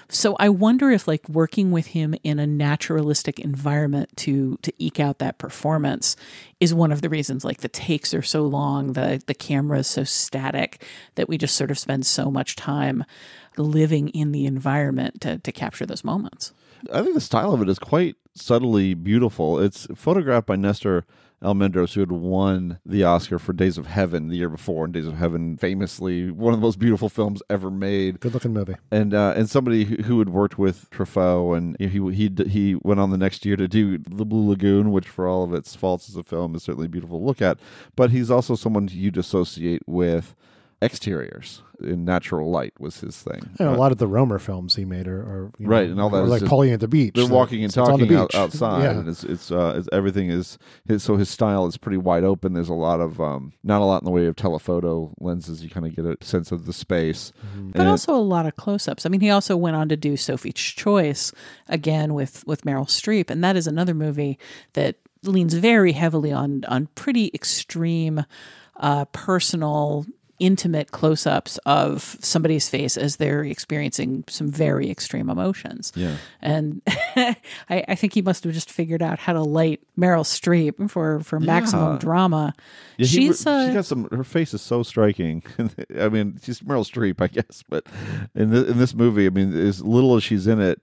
[0.08, 4.98] So I wonder if like working with him in a naturalistic environment to to eke
[4.98, 6.16] out that performance
[6.58, 9.86] is one of the reasons like the takes are so long, the the camera is
[9.86, 10.82] so static
[11.16, 13.04] that we just sort of spend so much time
[13.58, 16.54] living in the environment to to capture those moments.
[16.92, 19.58] I think the style of it is quite subtly beautiful.
[19.58, 21.04] It's photographed by Nestor
[21.42, 25.06] Almendros, who had won the Oscar for Days of Heaven the year before, and Days
[25.06, 28.18] of Heaven, famously one of the most beautiful films ever made.
[28.18, 32.00] good looking movie And uh, and somebody who, who had worked with Truffaut, and he
[32.12, 35.44] he he went on the next year to do The Blue Lagoon, which for all
[35.44, 37.58] of its faults as a film is certainly beautiful to look at.
[37.94, 40.34] But he's also someone you'd associate with
[40.80, 43.40] exteriors in natural light was his thing.
[43.58, 45.88] And Uh, a lot of the Rohmer films he made are, are you know, right,
[45.88, 47.14] and all that like just- Pauline at the beach.
[47.14, 48.36] They're So walking and it's- it's on the talking out, beach.
[48.40, 48.98] outside, Yeah.
[48.98, 51.02] and it's it's, uh, it's everything is his.
[51.02, 52.52] So his style is pretty wide open.
[52.52, 55.62] There's a lot of um, not a lot in the way of telephoto lenses.
[55.62, 57.32] You kind of get a sense of the space,
[57.72, 59.04] but And- also a lot of close-ups.
[59.06, 61.32] I mean, he also went on to do Sophie's Choice
[61.68, 64.38] again with with Meryl Streep, and that is another movie
[64.74, 68.24] that leans very heavily on on pretty extreme,
[68.78, 70.06] uh, personal.
[70.38, 75.92] Intimate close ups of somebody's face as they're experiencing some very extreme emotions.
[75.96, 76.16] Yeah.
[76.40, 76.80] And
[77.16, 77.36] I,
[77.68, 81.40] I think he must have just figured out how to light Meryl Streep for, for
[81.40, 81.98] maximum Yeah.
[81.98, 82.54] drama.
[82.98, 84.08] Yeah, he- she's uh, she's got some.
[84.10, 85.42] Her face is so striking.
[85.98, 87.84] I mean, she's Meryl Streep, I guess, but
[88.34, 90.82] in this, in this movie, I mean, as little as she's in it,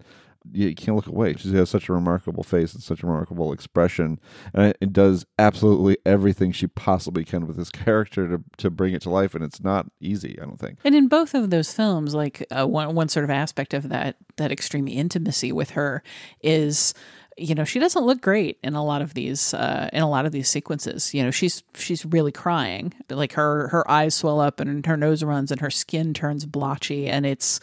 [0.52, 1.36] you can't look away.
[1.36, 4.20] She has such a remarkable face and such a remarkable expression,
[4.54, 9.02] and it, does absolutely everything she possibly can with this character to to bring it
[9.04, 9.36] to life.
[9.36, 10.38] And it's not easy.
[10.42, 10.80] I don't think.
[10.84, 14.18] And in both of those films, like uh, one one sort of aspect of that
[14.38, 16.04] that extreme intimacy with her
[16.42, 16.94] is,
[17.38, 20.26] you know, she doesn't look great in a lot of these uh, in a lot
[20.26, 21.14] of these sequences.
[21.14, 25.24] You know, she's she's really crying, like her her eyes swell up and her nose
[25.24, 27.60] runs and her skin turns blotchy, and it's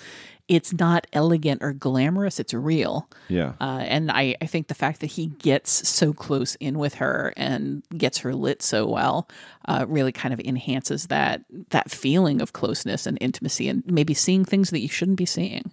[0.49, 2.39] it's not elegant or glamorous.
[2.39, 3.09] It's real.
[3.29, 3.55] Yeah.
[3.61, 7.33] Uh, and I, I think the fact that he gets so close in with her
[7.37, 9.29] and gets her lit so well
[9.67, 14.45] uh, really kind of enhances that that feeling of closeness and intimacy and maybe seeing
[14.45, 15.73] things that you shouldn't be seeing.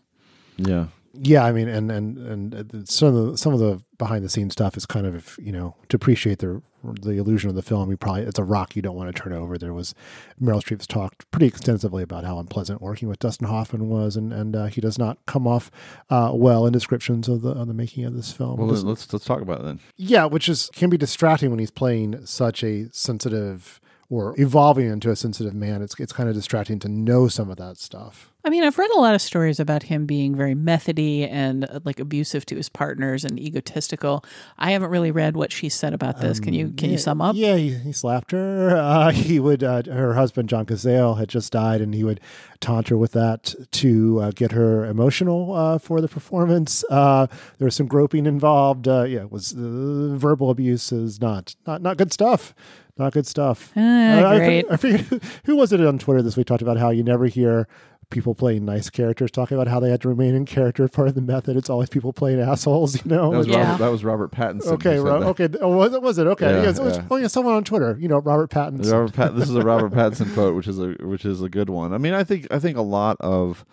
[0.58, 0.88] Yeah.
[1.14, 4.54] Yeah, I mean, and and and some of the some of the behind the scenes
[4.54, 6.64] stuff is kind of you know to appreciate the
[7.02, 7.92] the illusion of the film.
[7.92, 9.58] You probably it's a rock you don't want to turn over.
[9.58, 9.94] There was
[10.42, 14.56] Meryl Streep's talked pretty extensively about how unpleasant working with Dustin Hoffman was, and and
[14.56, 15.70] uh, he does not come off
[16.10, 18.58] uh, well in descriptions of the of the making of this film.
[18.58, 19.80] Well, This- let's let's talk about it then.
[19.98, 25.12] yeah, which is can be distracting when he's playing such a sensitive or evolving into
[25.12, 25.82] a sensitive man.
[25.82, 28.29] It's it's kind of distracting to know some of that stuff.
[28.46, 31.82] I mean, I've read a lot of stories about him being very methody and uh,
[31.84, 34.24] like abusive to his partners and egotistical.
[34.58, 36.40] I haven't really read what she said about this.
[36.40, 37.32] can you can you sum up?
[37.32, 38.78] Um, Yeah, he, he slapped her.
[38.90, 39.64] Uh, he would.
[39.64, 42.20] Uh, her husband John Cazale had just died, and he would
[42.62, 46.84] taunt her with that to uh, get her emotional uh, for the performance.
[46.90, 48.88] Uh, there was some groping involved.
[48.88, 52.54] Uh, yeah, it was uh, verbal abuse is not not not good stuff.
[52.98, 53.72] Not good stuff.
[53.78, 54.66] Ah, I- I, great.
[54.70, 55.02] I forget
[55.46, 57.68] who was it on Twitter this week talked about how you never hear
[58.10, 61.16] people playing nice characters talking about how they had to remain in character part of
[61.16, 61.56] the method.
[61.56, 63.32] It's always people playing assholes, you know.
[63.32, 63.64] That was, Yeah.
[63.72, 64.72] Robert, that was Robert Pattinson.
[64.74, 65.48] Okay, Ro- okay.
[65.62, 66.02] Oh, was it?
[66.02, 66.64] Was it okay?
[66.64, 67.06] Yeah, it was, yeah.
[67.12, 67.28] Oh, yeah.
[67.28, 68.92] Someone on Twitter, you know, Robert Pattinson.
[68.92, 71.70] Robert Pat- this is a Robert Pattinson quote, which is a which is a good
[71.70, 71.94] one.
[71.94, 73.64] I mean, I think I think a lot of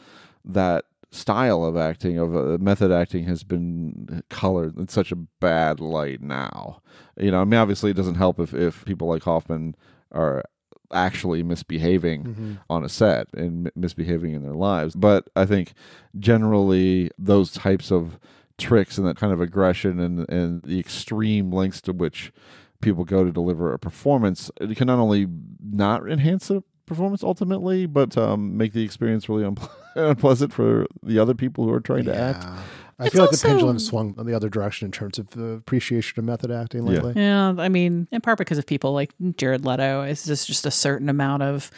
[0.44, 5.80] that style of acting of uh, method acting has been colored in such a bad
[5.80, 6.82] light now.
[7.16, 9.76] You know, I mean, obviously, it doesn't help if if people like Hoffman
[10.12, 10.44] are
[10.92, 12.52] actually misbehaving Mm-hmm.
[12.70, 14.94] on a set and m- misbehaving in their lives.
[14.94, 15.72] But I think
[16.18, 18.18] generally those types of
[18.58, 22.32] tricks and that kind of aggression and and the extreme lengths to which
[22.80, 25.26] people go to deliver a performance it can not only
[25.62, 31.18] not enhance the performance ultimately but um, make the experience really unple- unpleasant for the
[31.18, 32.60] other people who are trying to act Yeah.
[32.98, 35.30] I It's feel like also- the pendulum swung in the other direction in terms of
[35.30, 36.92] the appreciation of method acting Yeah.
[36.92, 37.12] lately.
[37.16, 40.70] Yeah, I mean, in part because of people like Jared Leto, it's just just a
[40.70, 41.70] certain amount of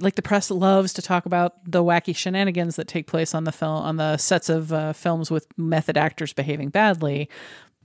[0.00, 3.50] like the press loves to talk about the wacky shenanigans that take place on the
[3.52, 7.28] film on the sets of uh, films with method actors behaving badly.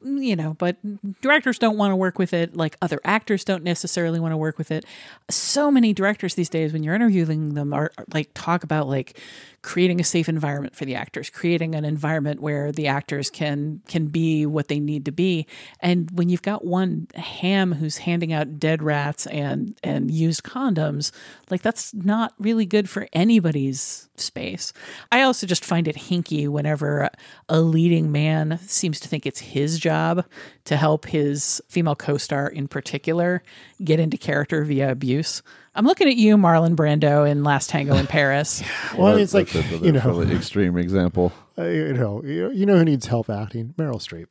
[0.06, 0.76] You know, but
[1.22, 2.58] directors don't want to work with it.
[2.58, 4.84] Like other actors don't necessarily want to work with it.
[5.30, 9.18] So many directors these days, when you're interviewing them, are, are like talk about like
[9.64, 14.08] creating a safe environment for the actors, creating an environment where the actors can can
[14.08, 15.48] be what they need to be.
[15.80, 21.12] And when you've got one ham who's handing out dead rats and and used condoms,
[21.50, 24.74] like that's not really good for anybody's space.
[25.12, 27.10] I also just find it hinky whenever
[27.50, 30.26] a leading man seems to think it's his job
[30.66, 33.42] to help his female co-star in particular
[33.84, 35.42] get into character via abuse.
[35.76, 38.62] I'm looking at you, Marlon Brando, in Last Tango in Paris.
[38.98, 42.24] Well, I mean, it's like That's a- you know, really extreme example uh, you know,
[42.24, 43.74] you you know who needs help acting?
[43.78, 44.28] Meryl Streep.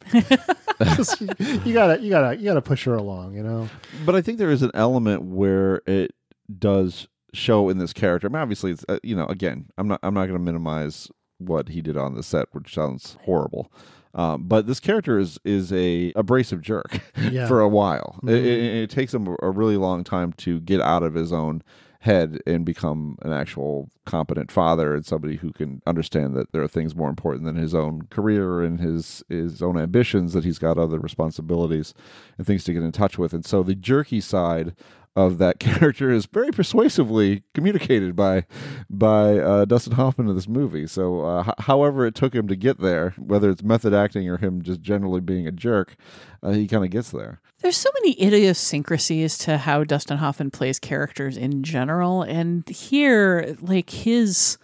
[0.96, 1.20] Just-
[1.66, 3.34] you gotta, you gotta, you gotta push her along.
[3.34, 3.68] You know.
[4.06, 6.12] but I think there is an element where it
[6.58, 8.28] does show in this character.
[8.28, 11.10] I mean, obviously, it's uh, you know, again, I'm not I'm not going to minimize
[11.38, 13.72] what he did on the set, which sounds horrible.
[14.14, 17.46] Um, but this character is is a abrasive jerk Yeah.
[17.48, 18.18] for a while.
[18.24, 21.62] It, it, it takes him a really long time to get out of his own
[22.00, 26.66] head and become an actual competent father and somebody who can understand that there are
[26.66, 30.76] things more important than his own career and his his own ambitions that he's got
[30.76, 31.94] other responsibilities
[32.36, 34.74] and things to get in touch with and so the jerky side
[35.14, 38.46] of that character is very persuasively communicated by
[38.88, 40.86] by uh, Dustin Hoffman in this movie.
[40.86, 44.38] So, uh, h- however it took him to get there, whether it's method acting or
[44.38, 45.96] him just generally being a jerk,
[46.42, 47.40] uh, he kind of gets there.
[47.60, 53.90] There's so many idiosyncrasies to how Dustin Hoffman plays characters in general, and here, like
[53.90, 54.58] his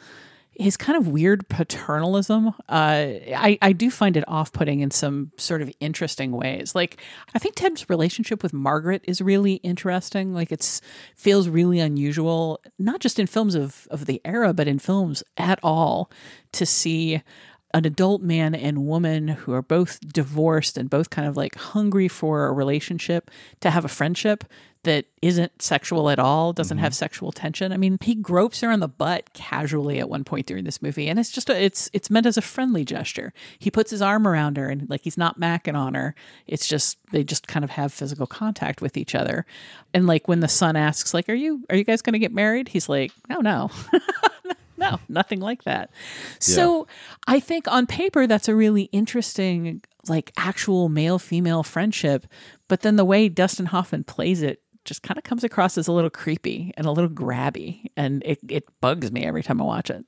[0.59, 5.31] his kind of weird paternalism, uh, I I do find it off putting in some
[5.37, 6.75] sort of interesting ways.
[6.75, 7.01] Like
[7.35, 10.35] I think Ted's relationship with Margaret is really interesting.
[10.35, 10.81] Like it
[11.15, 15.61] feels really unusual, not just in films of of the era, but in films at
[15.63, 16.11] all,
[16.53, 17.23] to see
[17.75, 22.09] an adult man and woman who are both divorced and both kind of like hungry
[22.09, 23.31] for a relationship
[23.61, 24.45] to have a friendship
[24.85, 26.99] that isn't sexual at all, doesn't have mm-hmm.
[26.99, 27.73] sexual tension.
[27.73, 31.09] I mean, he gropes her on the butt casually at one point during this movie,
[31.09, 33.33] and it's just a, it's it's meant as a friendly gesture.
[33.59, 36.15] He puts his arm around her and like he's not macking on her.
[36.47, 39.47] It's just they just kind of have physical contact with each other.
[39.93, 42.33] And like when the son asks like, "Are you are you guys going to get
[42.33, 43.71] married?" He's like, "No, no."
[44.79, 45.91] no, nothing like that.
[46.39, 46.87] So
[47.27, 52.27] I think on paper that's a really interesting, like actual male female friendship.
[52.69, 55.93] But then the way Dustin Hoffman plays it just kind of comes across as a
[55.93, 57.87] little creepy and a little grabby.
[57.97, 60.05] And it, it bugs me every time I watch it.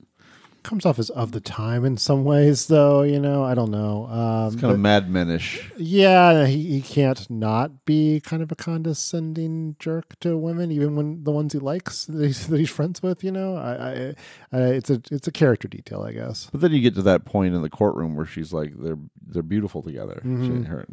[0.62, 3.00] Comes off as of the time in some ways, though.
[3.00, 4.06] You know, I don't know.
[4.08, 5.70] Um, It's kind of Mad Menish.
[5.78, 11.24] Yeah, he, he can't not be kind of a condescending jerk to women, even when
[11.24, 13.24] the ones he likes that he's, that he's friends with.
[13.24, 14.14] You know, I, I,
[14.52, 16.48] I, it's a it's a character detail, I guess.
[16.52, 19.42] But then you get to that point in the courtroom where she's like, they're they're
[19.42, 20.20] beautiful together.
[20.22, 20.50] She Mhm.
[20.50, 20.86] and her,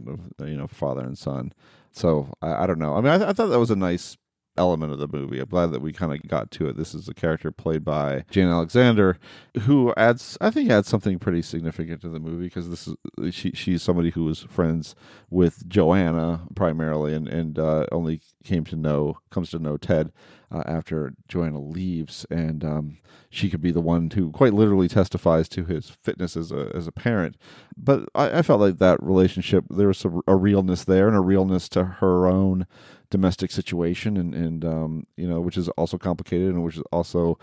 [0.46, 1.52] you know, father and son.
[1.98, 2.96] So I, I don't know.
[2.96, 4.18] I mean, I, I thought that was a nice
[4.58, 5.40] element of the movie.
[5.40, 6.78] I'm glad that we kind of got to it.
[6.78, 9.18] This is a character played by Jane Alexander,
[9.62, 13.52] who adds, I think, adds something pretty significant to the movie because this is she
[13.52, 14.96] she's somebody who was friends
[15.30, 20.12] with Joanna primarily, and and uh, only came to know comes to know Ted
[20.52, 22.98] uh, after Joanna leaves, and um,
[23.30, 26.88] she could be the one who quite literally testifies to his fitness as a as
[26.88, 27.36] a parent.
[27.76, 31.22] But I, I felt like that relationship there was a, a realness there and a
[31.22, 32.66] realness to her own
[33.10, 37.38] domestic situation, and and um, you know, which is also complicated and which is also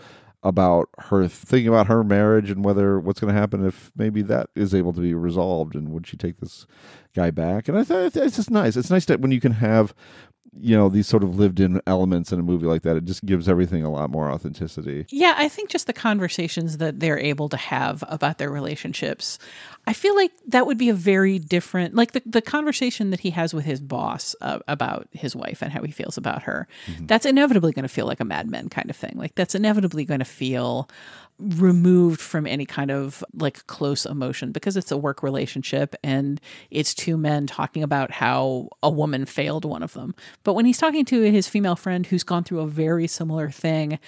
[0.45, 4.47] about her thinking about her marriage and whether what's going to happen if maybe that
[4.55, 6.67] is able to be resolved and would she take this
[7.15, 7.67] guy back?
[7.67, 8.75] And i thought it's just nice.
[8.75, 9.95] It's nice that when you can have
[10.59, 13.25] you know these sort of lived in elements in a movie like that it just
[13.25, 17.49] gives everything a lot more authenticity Yeah, I think just the conversations that they're able
[17.49, 19.39] to have about their relationships.
[19.87, 23.29] I feel like that would be a very different, like the, the conversation that he
[23.31, 26.67] has with his boss uh, about his wife and how he feels about her.
[27.01, 29.13] That's inevitably going to feel like a Mad Men kind of thing.
[29.15, 30.89] Like that's inevitably going to feel
[31.39, 36.39] removed from any kind of like close emotion because it's a work relationship and
[36.71, 40.15] it's two men talking about how a woman failed one of them.
[40.43, 43.99] But when he's talking to his female friend who's gone through a very similar thing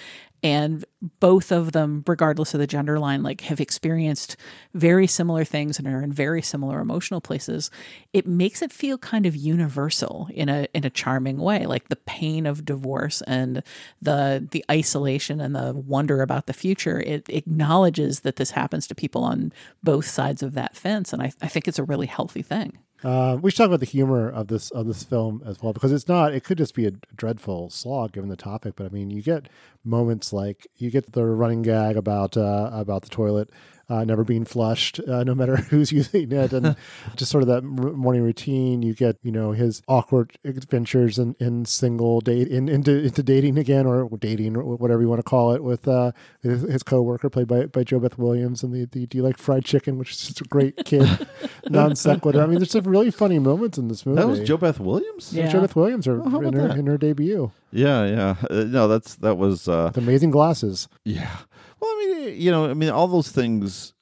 [0.42, 0.84] and
[1.20, 4.36] both of them regardless of the gender line like have experienced
[4.74, 7.70] very similar things and are in very similar emotional places.
[8.12, 11.96] It makes it feel kind of universal in a in a charming way like the
[11.96, 13.62] pain of divorce and
[14.00, 17.00] the the isolation and the wonder about the future.
[17.00, 21.12] It acknowledges that this happens to people on both sides of that fence.
[21.12, 23.86] And i, I think it's a really healthy thing Uh, we should talk about the
[23.86, 26.34] humor of this of this film as well because it's not.
[26.34, 29.48] It could just be a dreadful slog given the topic, but I mean, you get
[29.84, 33.50] moments like you get the running gag about uh, about the toilet
[33.88, 36.76] uh, never being flushed, uh, no matter who's using it, and
[37.16, 38.82] just sort of that m- morning routine.
[38.82, 43.58] You get you know his awkward adventures in, in single date in, into into dating
[43.58, 46.12] again or dating or whatever you want to call it with uh,
[46.42, 49.64] his, his coworker played by by JoBeth Williams and the, the Do you like fried
[49.64, 51.26] chicken, which is just a great kid
[51.68, 52.42] non sequitur.
[52.42, 54.20] I mean, there's some really funny moments in this movie.
[54.20, 55.50] that was JoBeth Williams Yeah.
[55.50, 56.78] JoBeth Williams her, Oh, in, her, that?
[56.78, 57.52] in her debut.
[57.72, 60.88] yeah yeah uh, no that's that was uh With amazing glasses.
[61.04, 61.36] Yeah.
[61.80, 63.94] Well, I mean, you know, I mean, all those things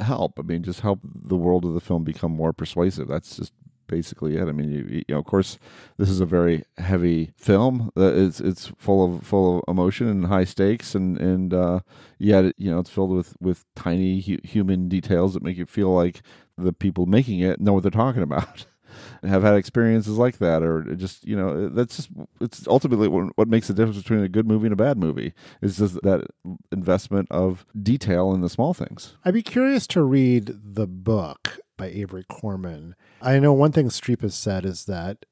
[0.00, 0.38] help.
[0.38, 3.08] I mean, just help the world of the film become more persuasive.
[3.08, 3.52] That's just
[3.86, 4.48] basically it.
[4.48, 5.58] I mean, you, you know, of course,
[5.96, 7.90] this is a very heavy film.
[7.96, 11.80] Uh, It's it's full of full of emotion and high stakes, and and uh,
[12.18, 15.94] yet you know, it's filled with with tiny hu- human details that make you feel
[15.94, 16.22] like
[16.56, 18.66] the people making it know what they're talking about.
[19.22, 23.48] have had experiences like that or just you know that's just it's ultimately what, what
[23.48, 25.32] makes the difference between a good movie and a bad movie
[25.62, 26.26] is just that
[26.72, 31.86] investment of detail in the small things I'd be curious to read the book by
[31.86, 32.94] Avery Corman.
[33.22, 35.24] I know one thing Streep has said is that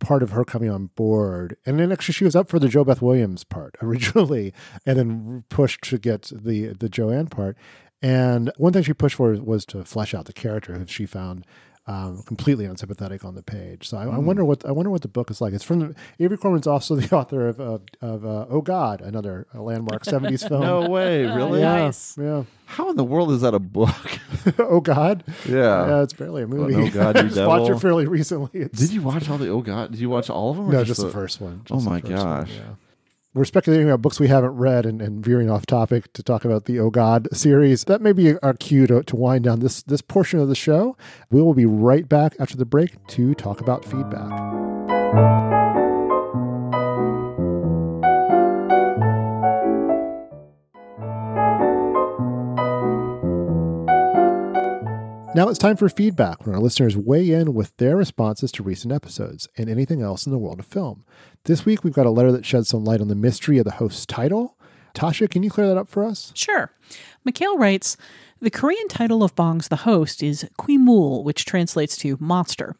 [0.00, 3.00] part of her coming on board, and then actually she was up for the JoBeth
[3.00, 4.52] Williams part originally,
[4.84, 7.56] and then pushed to get the the Joanne part.
[8.02, 11.46] And one thing she pushed for was to flesh out the character, who she found
[11.90, 13.88] um, completely unsympathetic on the page.
[13.88, 15.52] So I, I, wonder what I wonder what the book is like.
[15.54, 20.04] It's from Avery Corman's also the author of of, of uh, Oh God, another landmark
[20.04, 20.60] '70s film.
[20.62, 21.60] no way, really?
[21.60, 22.16] Yeah, Nice.
[22.18, 22.44] yeah.
[22.66, 24.18] How in the world is that a book?
[24.58, 25.86] oh God, Yeah.
[25.88, 26.02] yeah.
[26.02, 26.74] It's barely a movie.
[26.76, 28.60] Oh God, you just watched it fairly recently.
[28.60, 29.90] It's, Did you watch all the Oh God?
[29.90, 30.68] Did you watch all of them?
[30.68, 31.62] or No, just the first one.
[31.70, 32.50] Oh Just the my first one, gosh.
[32.54, 32.62] yeah.
[33.32, 36.64] We're speculating about books we haven't read and, and veering off topic to talk about
[36.64, 37.84] the Oh God series.
[37.84, 40.96] That may be our cue to, to wind down this this portion of the show.
[41.30, 45.59] We will be right back after the break to talk about feedback.
[55.32, 58.92] Now it's time for feedback when our listeners weigh in with their responses to recent
[58.92, 61.04] episodes and anything else in the world of film.
[61.44, 63.70] This week we've got a letter that sheds some light on the mystery of the
[63.70, 64.58] host's title.
[64.92, 66.32] Tasha, can you clear that up for us?
[66.34, 66.72] Sure.
[67.24, 67.96] Mikhail writes
[68.40, 72.74] The Korean title of Bong's The Host is Gwoemul, which translates to monster.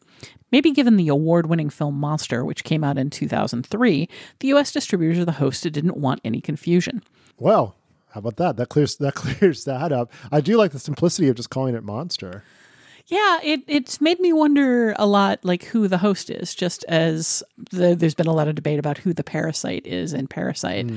[0.51, 5.19] Maybe given the award winning film Monster, which came out in 2003, the US distributors
[5.19, 7.01] of The Host didn't want any confusion.
[7.39, 7.77] Well,
[8.11, 8.57] how about that?
[8.57, 10.11] That clears that clears that up.
[10.31, 12.43] I do like the simplicity of just calling it monster.
[13.07, 16.55] Yeah, it, it's made me wonder a lot, like who the host is.
[16.55, 20.27] Just as the, there's been a lot of debate about who the parasite is in
[20.27, 20.89] Parasite.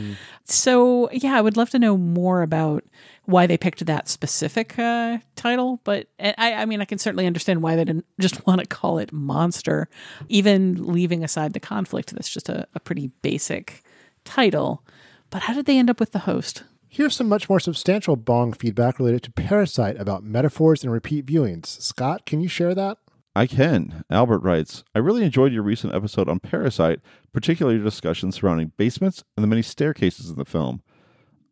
[0.44, 2.84] So yeah, I would love to know more about
[3.24, 5.80] why they picked that specific uh, title.
[5.82, 8.98] But I, I mean, I can certainly understand why they didn't just want to call
[8.98, 9.88] it Monster,
[10.28, 12.12] even leaving aside the conflict.
[12.12, 13.82] That's just a, a pretty basic
[14.24, 14.84] title.
[15.30, 16.62] But how did they end up with the host?
[16.94, 21.66] Here's some much more substantial Bong feedback related to Parasite about metaphors and repeat viewings.
[21.66, 22.98] Scott, can you share that?
[23.34, 24.04] I can.
[24.10, 27.00] Albert writes, I really enjoyed your recent episode on Parasite,
[27.32, 30.84] particularly your discussion surrounding basements and the many staircases in the film.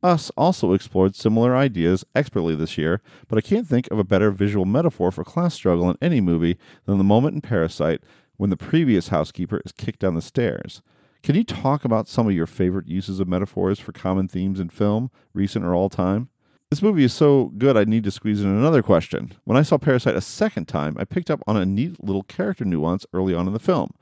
[0.01, 4.31] Us also explored similar ideas expertly this year, but I can't think of a better
[4.31, 8.01] visual metaphor for class struggle in any movie than the moment in Parasite
[8.37, 10.83] when the previous housekeeper is kicked down the stairs.
[11.23, 14.71] Can you talk about some of your favorite uses of metaphors for common themes in
[14.71, 16.29] film, recent or all time?
[16.69, 19.33] This movie is so good, I need to squeeze in another question.
[19.45, 22.65] When I saw Parasite a second time, I picked up on a neat little character
[22.65, 23.95] nuance early on in the film.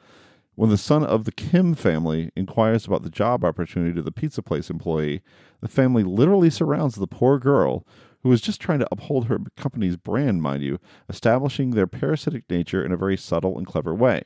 [0.55, 4.41] When the son of the Kim family inquires about the job opportunity to the pizza
[4.41, 5.21] place employee,
[5.61, 7.87] the family literally surrounds the poor girl,
[8.23, 10.79] who is just trying to uphold her company's brand, mind you,
[11.11, 14.23] establishing their parasitic nature in a very subtle and clever way.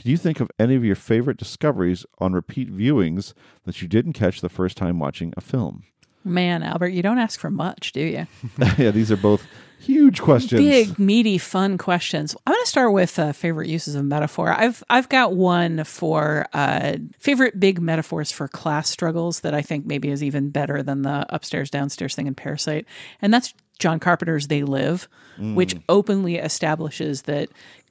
[0.00, 3.34] Can you think of any of your favorite discoveries on repeat viewings
[3.64, 5.82] that you didn't catch the first time watching a film?
[6.24, 8.26] Man, Albert, you don't ask for much, do you?
[8.78, 9.44] yeah, these are both
[9.80, 10.60] huge questions.
[10.60, 12.36] Big, meaty, fun questions.
[12.46, 14.52] I'm going to start with uh, favorite uses of metaphor.
[14.52, 19.86] I've I've got one for uh, favorite big metaphors for class struggles that I think
[19.86, 22.86] maybe is even better than the upstairs downstairs thing in Parasite,
[23.20, 27.48] and that's John Carpenter's They Live, which openly establishes that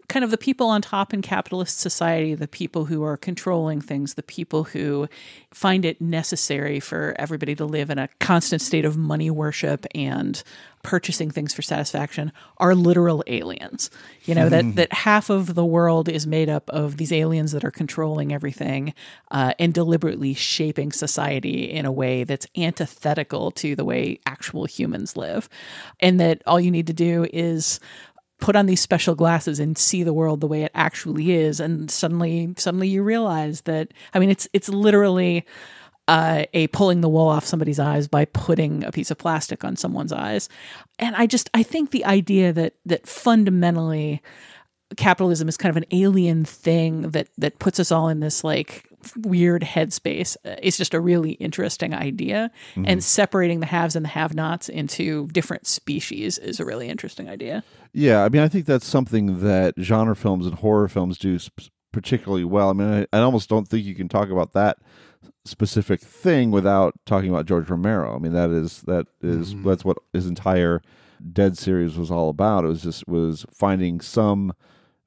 [0.09, 4.13] kind of the people on top in capitalist society, the people who are controlling things,
[4.13, 5.07] the people who
[5.51, 10.43] find it necessary for everybody to live in a constant state of money worship and
[10.87, 13.89] purchasing things for satisfaction are literal aliens.
[14.23, 17.65] You know, that, that half of the world is made up of these aliens that
[17.65, 18.93] are controlling everything
[19.29, 25.17] uh, and deliberately shaping society in a way that's antithetical to the way actual humans
[25.17, 25.49] live.
[25.99, 27.81] And that all you need to do is
[28.39, 31.89] put on these special glasses and see the world the way it actually is and
[31.89, 35.45] suddenly suddenly you realize that i mean it's it's literally
[36.07, 39.75] uh, a pulling the wool off somebody's eyes by putting a piece of plastic on
[39.75, 40.47] someone's eyes.
[40.99, 44.21] And i just i think the idea that that fundamentally
[44.95, 48.86] capitalism is kind of an alien thing that that puts us all in this like
[49.17, 54.09] weird headspace uh, is just a really interesting idea and separating the haves and the
[54.09, 58.85] have-nots into different species is a really interesting idea Yeah, I mean, I think that's
[58.85, 62.69] something that genre films and horror films do sp- particularly well.
[62.69, 64.77] I mean, I, I almost don't think you can talk about that
[65.45, 68.15] specific thing without talking about George Romero.
[68.15, 70.81] I mean, that is that is- that's what his entire
[71.33, 72.63] Dead series was all about.
[72.63, 74.53] It was just was finding some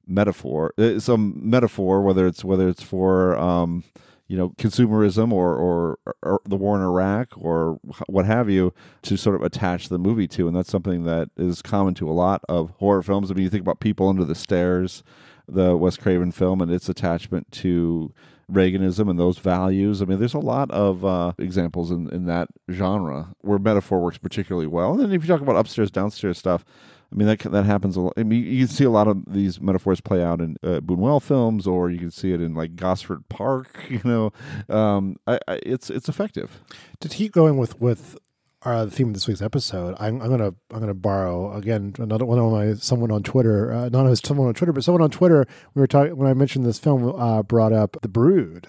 [0.06, 3.84] metaphor, uh, some metaphor, whether it's whether it's for um,
[4.28, 8.72] you know consumerism or, or or the war in Iraq or what have you,
[9.02, 12.12] to sort of attach the movie to, and that's something that is common to a
[12.12, 13.30] lot of horror films.
[13.30, 15.02] I mean, you think about People Under the Stairs,
[15.48, 18.12] the Wes Craven film, and its attachment to
[18.50, 20.02] Reaganism and those values.
[20.02, 24.18] I mean, there's a lot of uh, examples in, in that genre where metaphor works
[24.18, 24.92] particularly well.
[24.92, 26.64] And then if you talk about upstairs, downstairs stuff,
[27.12, 28.12] I mean, that that happens a lot.
[28.16, 31.20] I mean, you can see a lot of these metaphors play out in uh, Buñuel
[31.20, 33.84] films, or you can see it in like Gosford Park.
[33.90, 34.32] You know,
[34.74, 36.62] um, I, I, it's it's effective.
[37.00, 38.16] To keep going with with
[38.62, 42.24] uh, the theme of this week's episode, I'm, I'm gonna I'm gonna borrow again another
[42.24, 45.10] one of my someone on Twitter, uh, not as someone on Twitter, but someone on
[45.10, 45.44] Twitter.
[45.74, 48.68] We were talking when I mentioned this film, uh, brought up The Brood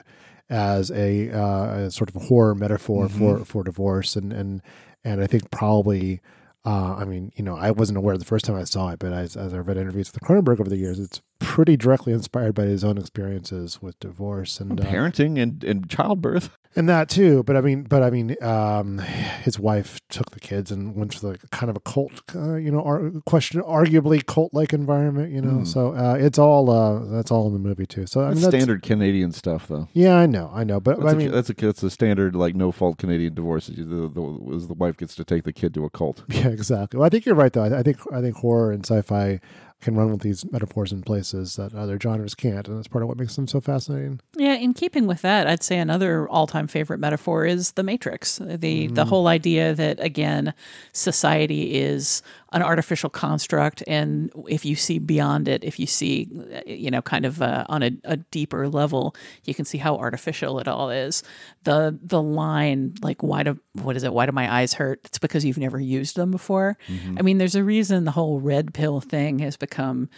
[0.49, 4.61] as a, uh, a sort of horror metaphor for for divorce, and and
[5.03, 6.21] and I think probably.
[6.63, 9.13] Uh, I mean, you know, I wasn't aware the first time I saw it, but
[9.13, 12.63] as, as I've read interviews with Cronenberg over the years, it's pretty directly inspired by
[12.63, 16.51] his own experiences with divorce and uh, Parenting and, and childbirth.
[16.75, 17.41] and that too.
[17.43, 21.21] But I mean, but I mean, um, his wife took the kids and went to
[21.21, 25.63] the kind of a cult, uh, you know, ar- question, arguably cult-like environment, you know.
[25.63, 28.05] So uh, it's all uh, that's all in the movie too.
[28.05, 29.87] So I mean, That's that's, standard Canadian stuff, though.
[29.93, 32.35] Yeah, I know, I know, but That's, I a, mean, that's a that's a standard
[32.35, 33.65] like no fault Canadian divorce.
[33.67, 36.23] The, the, the, is the wife gets to take the kid to a cult.
[36.29, 36.99] yeah, exactly.
[36.99, 37.63] Well, I think you're right though.
[37.63, 39.39] I, I think I think horror and sci-fi
[39.81, 43.07] can run with these metaphors in places that other genres can't, and that's part of
[43.09, 44.19] what makes them so fascinating.
[44.37, 48.37] Yeah, in keeping with that, I'd say another all-time favorite metaphor is the Matrix.
[48.37, 49.07] The the mm.
[49.07, 50.53] whole idea that again,
[50.93, 52.21] society is
[52.53, 56.29] an artificial construct, and if you see beyond it, if you see,
[56.65, 60.59] you know, kind of uh, on a, a deeper level, you can see how artificial
[60.59, 61.23] it all is.
[61.63, 64.13] The the line like why do what is it?
[64.13, 64.99] Why do my eyes hurt?
[65.05, 66.77] It's because you've never used them before.
[67.17, 70.09] I mean, there's a reason the whole red pill thing has become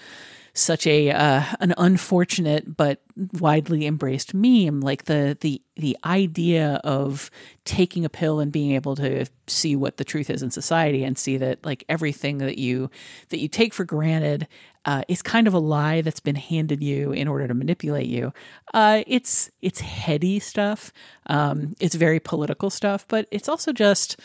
[0.54, 3.02] such a uh, an unfortunate but
[3.40, 7.32] widely embraced meme like the the the idea of
[7.66, 11.18] taking a pill and being able to see what the truth is in society and
[11.18, 12.90] see that like everything that you
[13.30, 14.48] that you take for granted
[14.86, 18.34] uh, is kind of a lie that's been handed you in order to manipulate you.
[18.74, 20.92] Uh, it's it's heady stuff.
[21.28, 24.20] Um, it's very political stuff, but it's also just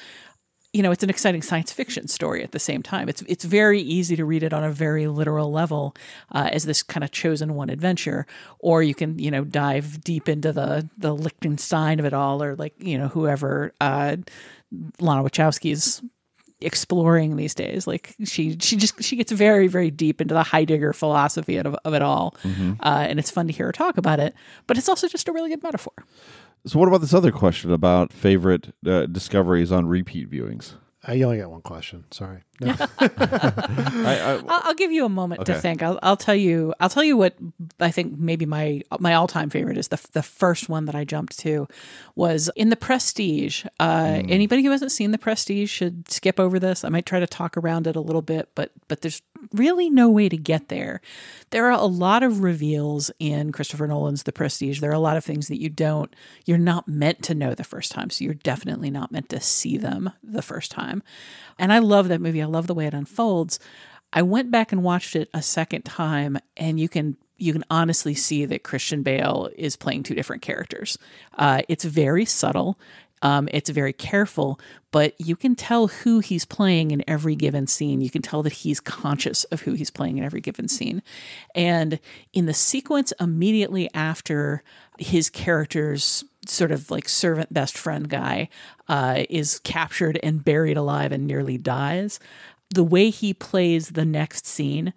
[0.78, 3.08] you know, it's an exciting science fiction story at the same time.
[3.08, 5.96] It's it's very easy to read it on a very literal level
[6.30, 8.28] uh, as this kind of chosen one adventure,
[8.60, 12.54] or you can you know dive deep into the the Liechtenstein of it all, or
[12.54, 14.18] like you know whoever uh,
[15.00, 16.00] Lana Wachowski's
[16.60, 17.88] exploring these days.
[17.88, 21.92] Like she she just she gets very very deep into the Heidegger philosophy of, of
[21.92, 22.36] it all,
[22.84, 24.32] uh, and it's fun to hear her talk about it.
[24.68, 25.94] But it's also just a really good metaphor.
[26.66, 30.74] So, what about this other question about favorite uh, discoveries on repeat viewings?
[31.06, 32.04] I only got one question.
[32.10, 32.42] Sorry.
[32.60, 32.74] No.
[32.98, 33.08] I,
[34.04, 35.82] I, I'll, I'll give you a moment to think.
[35.82, 36.74] I'll, I'll tell you.
[36.80, 37.36] I'll tell you what
[37.78, 38.18] I think.
[38.18, 41.68] Maybe my my all time favorite is the the first one that I jumped to
[42.16, 43.64] was in the Prestige.
[43.78, 46.84] Uh, Anybody who hasn't seen the Prestige should skip over this.
[46.84, 50.08] I might try to talk around it a little bit, but but there's really no
[50.10, 51.00] way to get there.
[51.50, 54.80] There are a lot of reveals in Christopher Nolan's The Prestige.
[54.80, 56.14] There are a lot of things that you don't.
[56.44, 59.76] You're not meant to know the first time, so you're definitely not meant to see
[59.76, 61.02] them the first time.
[61.58, 62.42] And I love that movie.
[62.42, 63.58] I love the way it unfolds.
[64.12, 68.14] I went back and watched it a second time, and you can you can honestly
[68.14, 70.98] see that Christian Bale is playing two different characters.
[71.36, 72.78] Uh, it's very subtle.
[73.22, 74.60] Um, it's very careful,
[74.92, 78.00] but you can tell who he's playing in every given scene.
[78.00, 81.02] You can tell that he's conscious of who he's playing in every given scene.
[81.54, 81.98] And
[82.32, 84.62] in the sequence immediately after
[84.98, 88.48] his character's sort of like servant best friend guy
[88.88, 92.20] uh, is captured and buried alive and nearly dies,
[92.70, 94.92] the way he plays the next scene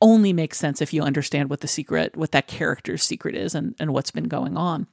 [0.00, 3.74] only makes sense if you understand what the secret, what that character's secret is and,
[3.78, 4.86] and what's been going on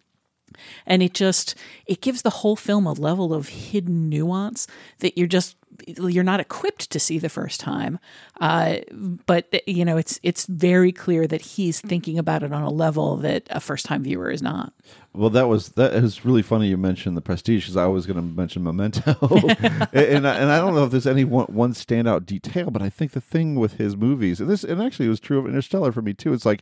[0.86, 4.68] and it just it gives the whole film a level of hidden nuance
[5.00, 5.56] that you're just
[5.88, 7.98] you're not equipped to see the first time
[8.40, 8.78] uh,
[9.26, 13.18] but you know it's it's very clear that he's thinking about it on a level
[13.18, 14.74] that a first time viewer is not
[15.14, 16.70] well, that was that is really funny.
[16.70, 19.12] You mentioned the Prestige because I was going to mention Memento,
[19.94, 22.90] and I, and I don't know if there's any one, one standout detail, but I
[22.90, 25.92] think the thing with his movies, and this and actually it was true of Interstellar
[25.92, 26.32] for me too.
[26.32, 26.62] It's like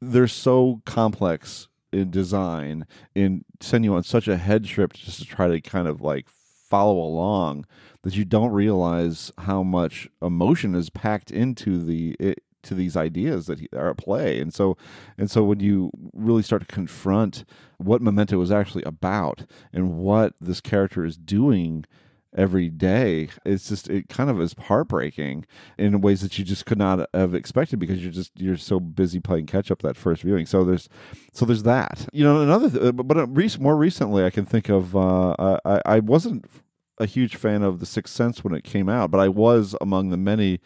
[0.00, 5.24] they're so complex in design and send you on such a head trip just to
[5.24, 6.26] try to kind of like
[6.68, 7.66] follow along
[8.02, 13.46] that you don't realize how much emotion is packed into the it, to these ideas
[13.46, 14.40] that are at play.
[14.40, 14.76] And so
[15.16, 17.44] and so when you really start to confront
[17.78, 21.84] what memento is actually about and what this character is doing
[22.36, 23.28] every day.
[23.44, 25.46] It's just it kind of is heartbreaking
[25.78, 29.20] in ways that you just could not have expected because you're just you're so busy
[29.20, 30.46] playing catch up that first viewing.
[30.46, 30.88] So there's
[31.32, 32.08] so there's that.
[32.12, 33.26] You know another th- but uh,
[33.60, 36.44] more recently i can think of uh I, I wasn't
[36.98, 40.10] a huge fan of the sixth sense when it came out but i was among
[40.10, 40.60] the many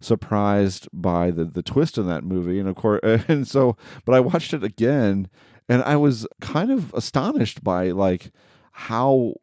[0.00, 2.58] surprised by the the twist in that movie.
[2.58, 5.28] And of course and so but i watched it again
[5.68, 8.30] and i was kind of astonished by like
[8.72, 9.34] how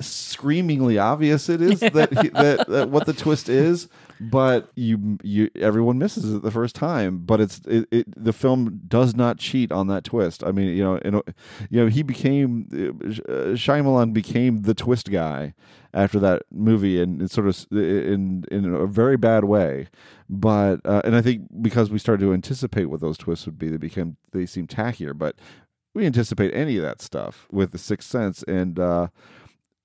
[0.00, 3.88] screamingly obvious it is that, he, that that what the twist is,
[4.20, 7.18] but you you everyone misses it the first time.
[7.18, 10.44] But it's it, it the film does not cheat on that twist.
[10.44, 11.14] I mean, you know, in,
[11.70, 15.54] you know, he became uh, Shyamalan became the twist guy
[15.94, 19.88] after that movie, and it's sort of in in a very bad way.
[20.28, 23.68] But uh, and I think because we started to anticipate what those twists would be,
[23.68, 25.16] they became they seem tackier.
[25.16, 25.36] But
[25.94, 29.08] we anticipate any of that stuff with the Sixth Sense, and uh,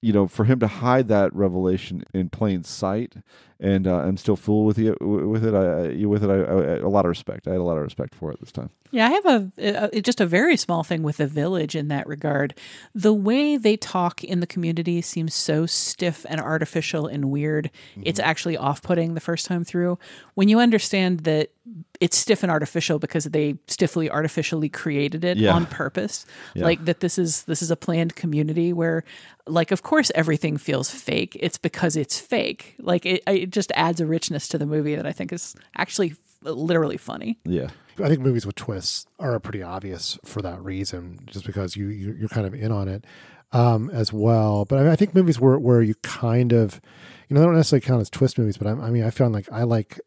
[0.01, 3.15] you know, for him to hide that revelation in plain sight
[3.61, 5.53] and uh, I'm still fool with you with it.
[5.53, 7.47] I, with it, I, I, a lot of respect.
[7.47, 8.71] I had a lot of respect for it this time.
[8.89, 12.07] Yeah, I have a, a, just a very small thing with the village in that
[12.07, 12.55] regard.
[12.95, 17.69] The way they talk in the community seems so stiff and artificial and weird.
[17.91, 18.01] Mm-hmm.
[18.05, 19.99] It's actually off-putting the first time through.
[20.33, 21.51] When you understand that
[21.99, 25.53] it's stiff and artificial because they stiffly artificially created it yeah.
[25.53, 26.63] on purpose, yeah.
[26.63, 29.03] like that this is this is a planned community where
[29.45, 31.37] like of course everything feels fake.
[31.39, 32.75] It's because it's fake.
[32.79, 36.15] Like it, it just adds a richness to the movie that I think is actually
[36.41, 37.39] literally funny.
[37.45, 37.69] Yeah.
[37.99, 42.25] I think movies with twists are pretty obvious for that reason, just because you, you
[42.25, 43.05] are kind of in on it
[43.51, 44.65] um, as well.
[44.65, 46.81] But I, mean, I, think movies where where you kind of,
[47.27, 49.33] you know, they don't necessarily count as twist movies, but I, I mean, I found
[49.33, 49.99] like I like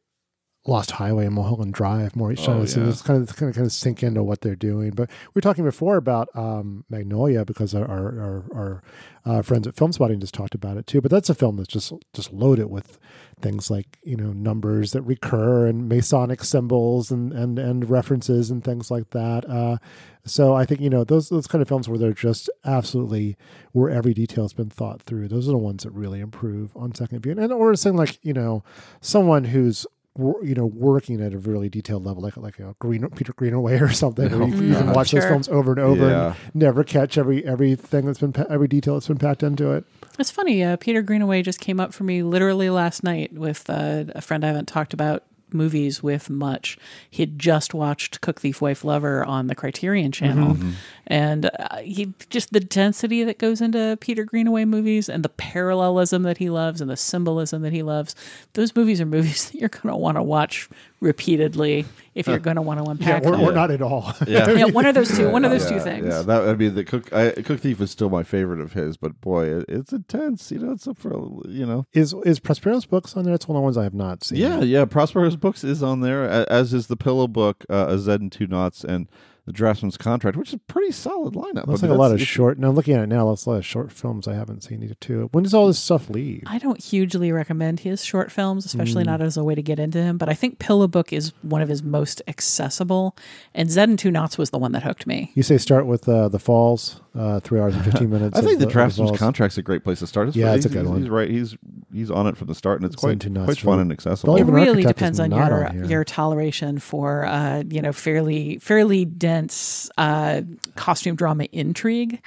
[0.67, 2.62] Lost Highway and Mulholland Drive more each time.
[2.62, 4.93] Oh, so it's kind of kind of kind of sink into what they're doing.
[4.93, 8.83] But we were talking before about um, Magnolia because our our, our
[9.27, 11.03] uh, friends at Filmspotting just talked about it too.
[11.03, 12.99] But that's a film that's just just loaded with
[13.43, 18.65] things like you know numbers that recur and Masonic symbols and and and references and
[18.65, 19.49] things like that.
[19.49, 19.77] Uh,
[20.25, 23.37] so I think you know those those kind of films where they're just absolutely
[23.73, 25.29] where every detail has been thought through.
[25.29, 27.33] Those are the ones that really improve on second view.
[27.33, 28.65] And or something like you know
[29.03, 29.87] someone who's
[30.17, 33.91] you know, working at a really detailed level, like like a Green, Peter Greenaway or
[33.91, 34.33] something.
[34.33, 35.21] Oh, you, you, can watch sure.
[35.21, 36.27] those films over and over yeah.
[36.27, 39.85] and never catch every everything that's been every detail that's been packed into it.
[40.19, 40.62] It's funny.
[40.62, 44.45] Uh, Peter Greenaway just came up for me literally last night with uh, a friend
[44.45, 46.76] I haven't talked about movies with much.
[47.11, 50.70] He'd just watched Cook Thief Wife Lover on the Criterion Channel, mm-hmm.
[51.07, 56.24] and uh, he just the density that goes into Peter Greenaway movies and the parallelism
[56.24, 58.14] that he loves and the symbolism that he loves.
[58.55, 60.68] Those movies are movies that you're going to want to watch
[61.05, 61.84] repeatedly
[62.14, 63.22] if you're going to want to unpack.
[63.22, 63.46] Yeah, we're, them.
[63.46, 64.12] we're not at all.
[64.26, 64.50] Yeah.
[64.52, 65.28] yeah, one of those two.
[65.30, 66.07] One of those yeah, two things.
[66.07, 68.96] Yeah, that I mean the cook I, Cook Thief is still my favorite of his,
[68.96, 70.50] but boy, it, it's intense.
[70.50, 71.12] You know, it's up for
[71.46, 71.86] you know.
[71.92, 73.34] Is is Prospero's books on there?
[73.34, 74.38] It's one of the ones I have not seen.
[74.38, 74.84] Yeah, yeah.
[74.86, 78.46] Prospero's books is on there, as is the Pillow book, uh, a Z and Two
[78.46, 79.09] Noughts, and
[79.47, 81.66] the Draftsman's Contract, which is a pretty solid lineup.
[81.66, 82.59] Looks I mean, like a lot of short.
[82.59, 84.95] Now looking at it now, looks a lot of short films I haven't seen either
[84.95, 85.28] too.
[85.32, 86.45] When does all this stuff leave?
[86.47, 89.09] I don't hugely recommend his short films, especially mm.
[89.09, 90.16] not as a way to get into him.
[90.16, 93.16] But I think Pillow Book is one of his most accessible,
[93.55, 95.30] and Z and Two Noughts was the one that hooked me.
[95.34, 98.38] You say start with uh, the Falls, uh, three hours and fifteen minutes.
[98.38, 100.28] I think the, the Draftsman's Contract's a great place to start.
[100.28, 101.01] It's yeah, it's a good he's, one.
[101.03, 101.30] He's right.
[101.30, 101.57] He's
[101.92, 104.36] he's on it from the start, and it's quite quite fun and accessible.
[104.36, 109.34] It really depends on your on your toleration for uh, you know fairly fairly dense.
[109.35, 110.43] Uh, uh,
[110.76, 112.20] costume drama intrigue.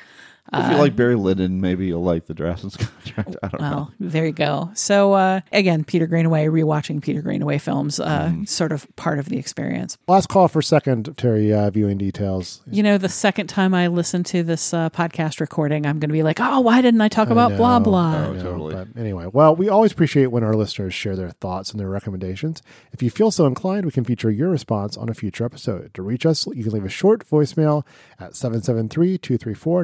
[0.53, 3.35] If you like Barry Lyndon, maybe you'll like the Draftsman's Contract.
[3.43, 4.09] I don't well, know.
[4.09, 4.71] there you go.
[4.75, 8.47] So uh, again, Peter Greenaway, rewatching Peter Greenaway films, uh, mm.
[8.47, 9.97] sort of part of the experience.
[10.07, 12.61] Last call for second Terry uh, viewing details.
[12.69, 16.13] You know, the second time I listen to this uh, podcast recording, I'm going to
[16.13, 18.27] be like, oh, why didn't I talk I about know, blah blah?
[18.27, 18.75] Oh, totally.
[18.75, 22.61] But anyway, well, we always appreciate when our listeners share their thoughts and their recommendations.
[22.93, 25.93] If you feel so inclined, we can feature your response on a future episode.
[25.95, 27.85] To reach us, you can leave a short voicemail
[28.19, 29.83] at 773 234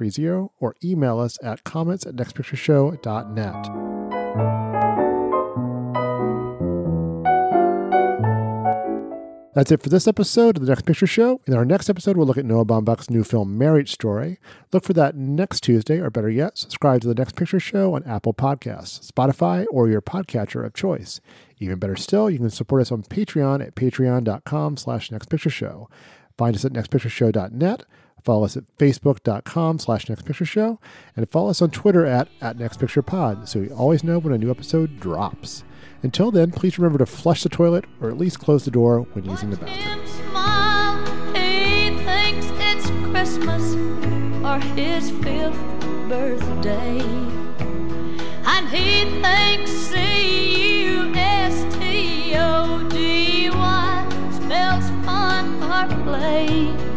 [0.00, 3.94] 9730 or email us at comments at nextpictureshow.net.
[9.54, 11.40] That's it for this episode of The Next Picture Show.
[11.46, 14.40] In our next episode, we'll look at Noah Baumbach's new film, Marriage Story.
[14.72, 18.02] Look for that next Tuesday, or better yet, subscribe to The Next Picture Show on
[18.02, 21.20] Apple Podcasts, Spotify, or your podcatcher of choice.
[21.60, 25.86] Even better still, you can support us on Patreon at patreon.com slash nextpictureshow.
[26.36, 27.84] Find us at nextpictureshow.net
[28.24, 30.78] Follow us at facebook.com slash nextpictureshow
[31.14, 34.50] and follow us on Twitter at, at nextpicturepod so you always know when a new
[34.50, 35.62] episode drops.
[36.02, 39.26] Until then, please remember to flush the toilet or at least close the door when
[39.26, 40.06] using the bathroom.
[40.06, 41.04] Smile,
[41.34, 43.74] he thinks it's Christmas
[44.42, 45.60] or his fifth
[46.08, 47.00] birthday.
[48.46, 50.88] And he thinks C-U-S-T-O-D-Y
[54.32, 56.93] spells fun or play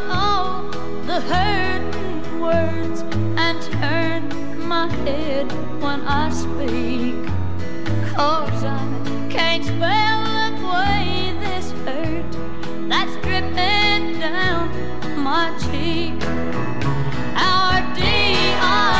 [0.00, 0.62] out all
[1.02, 3.02] the hurt words
[3.36, 4.28] and turn
[4.66, 7.26] my head when I speak.
[8.14, 12.32] Cause I can't spell away this hurt
[12.88, 14.70] that's dripping down
[15.22, 16.22] my cheek.
[17.36, 18.90] Our D-I-V-O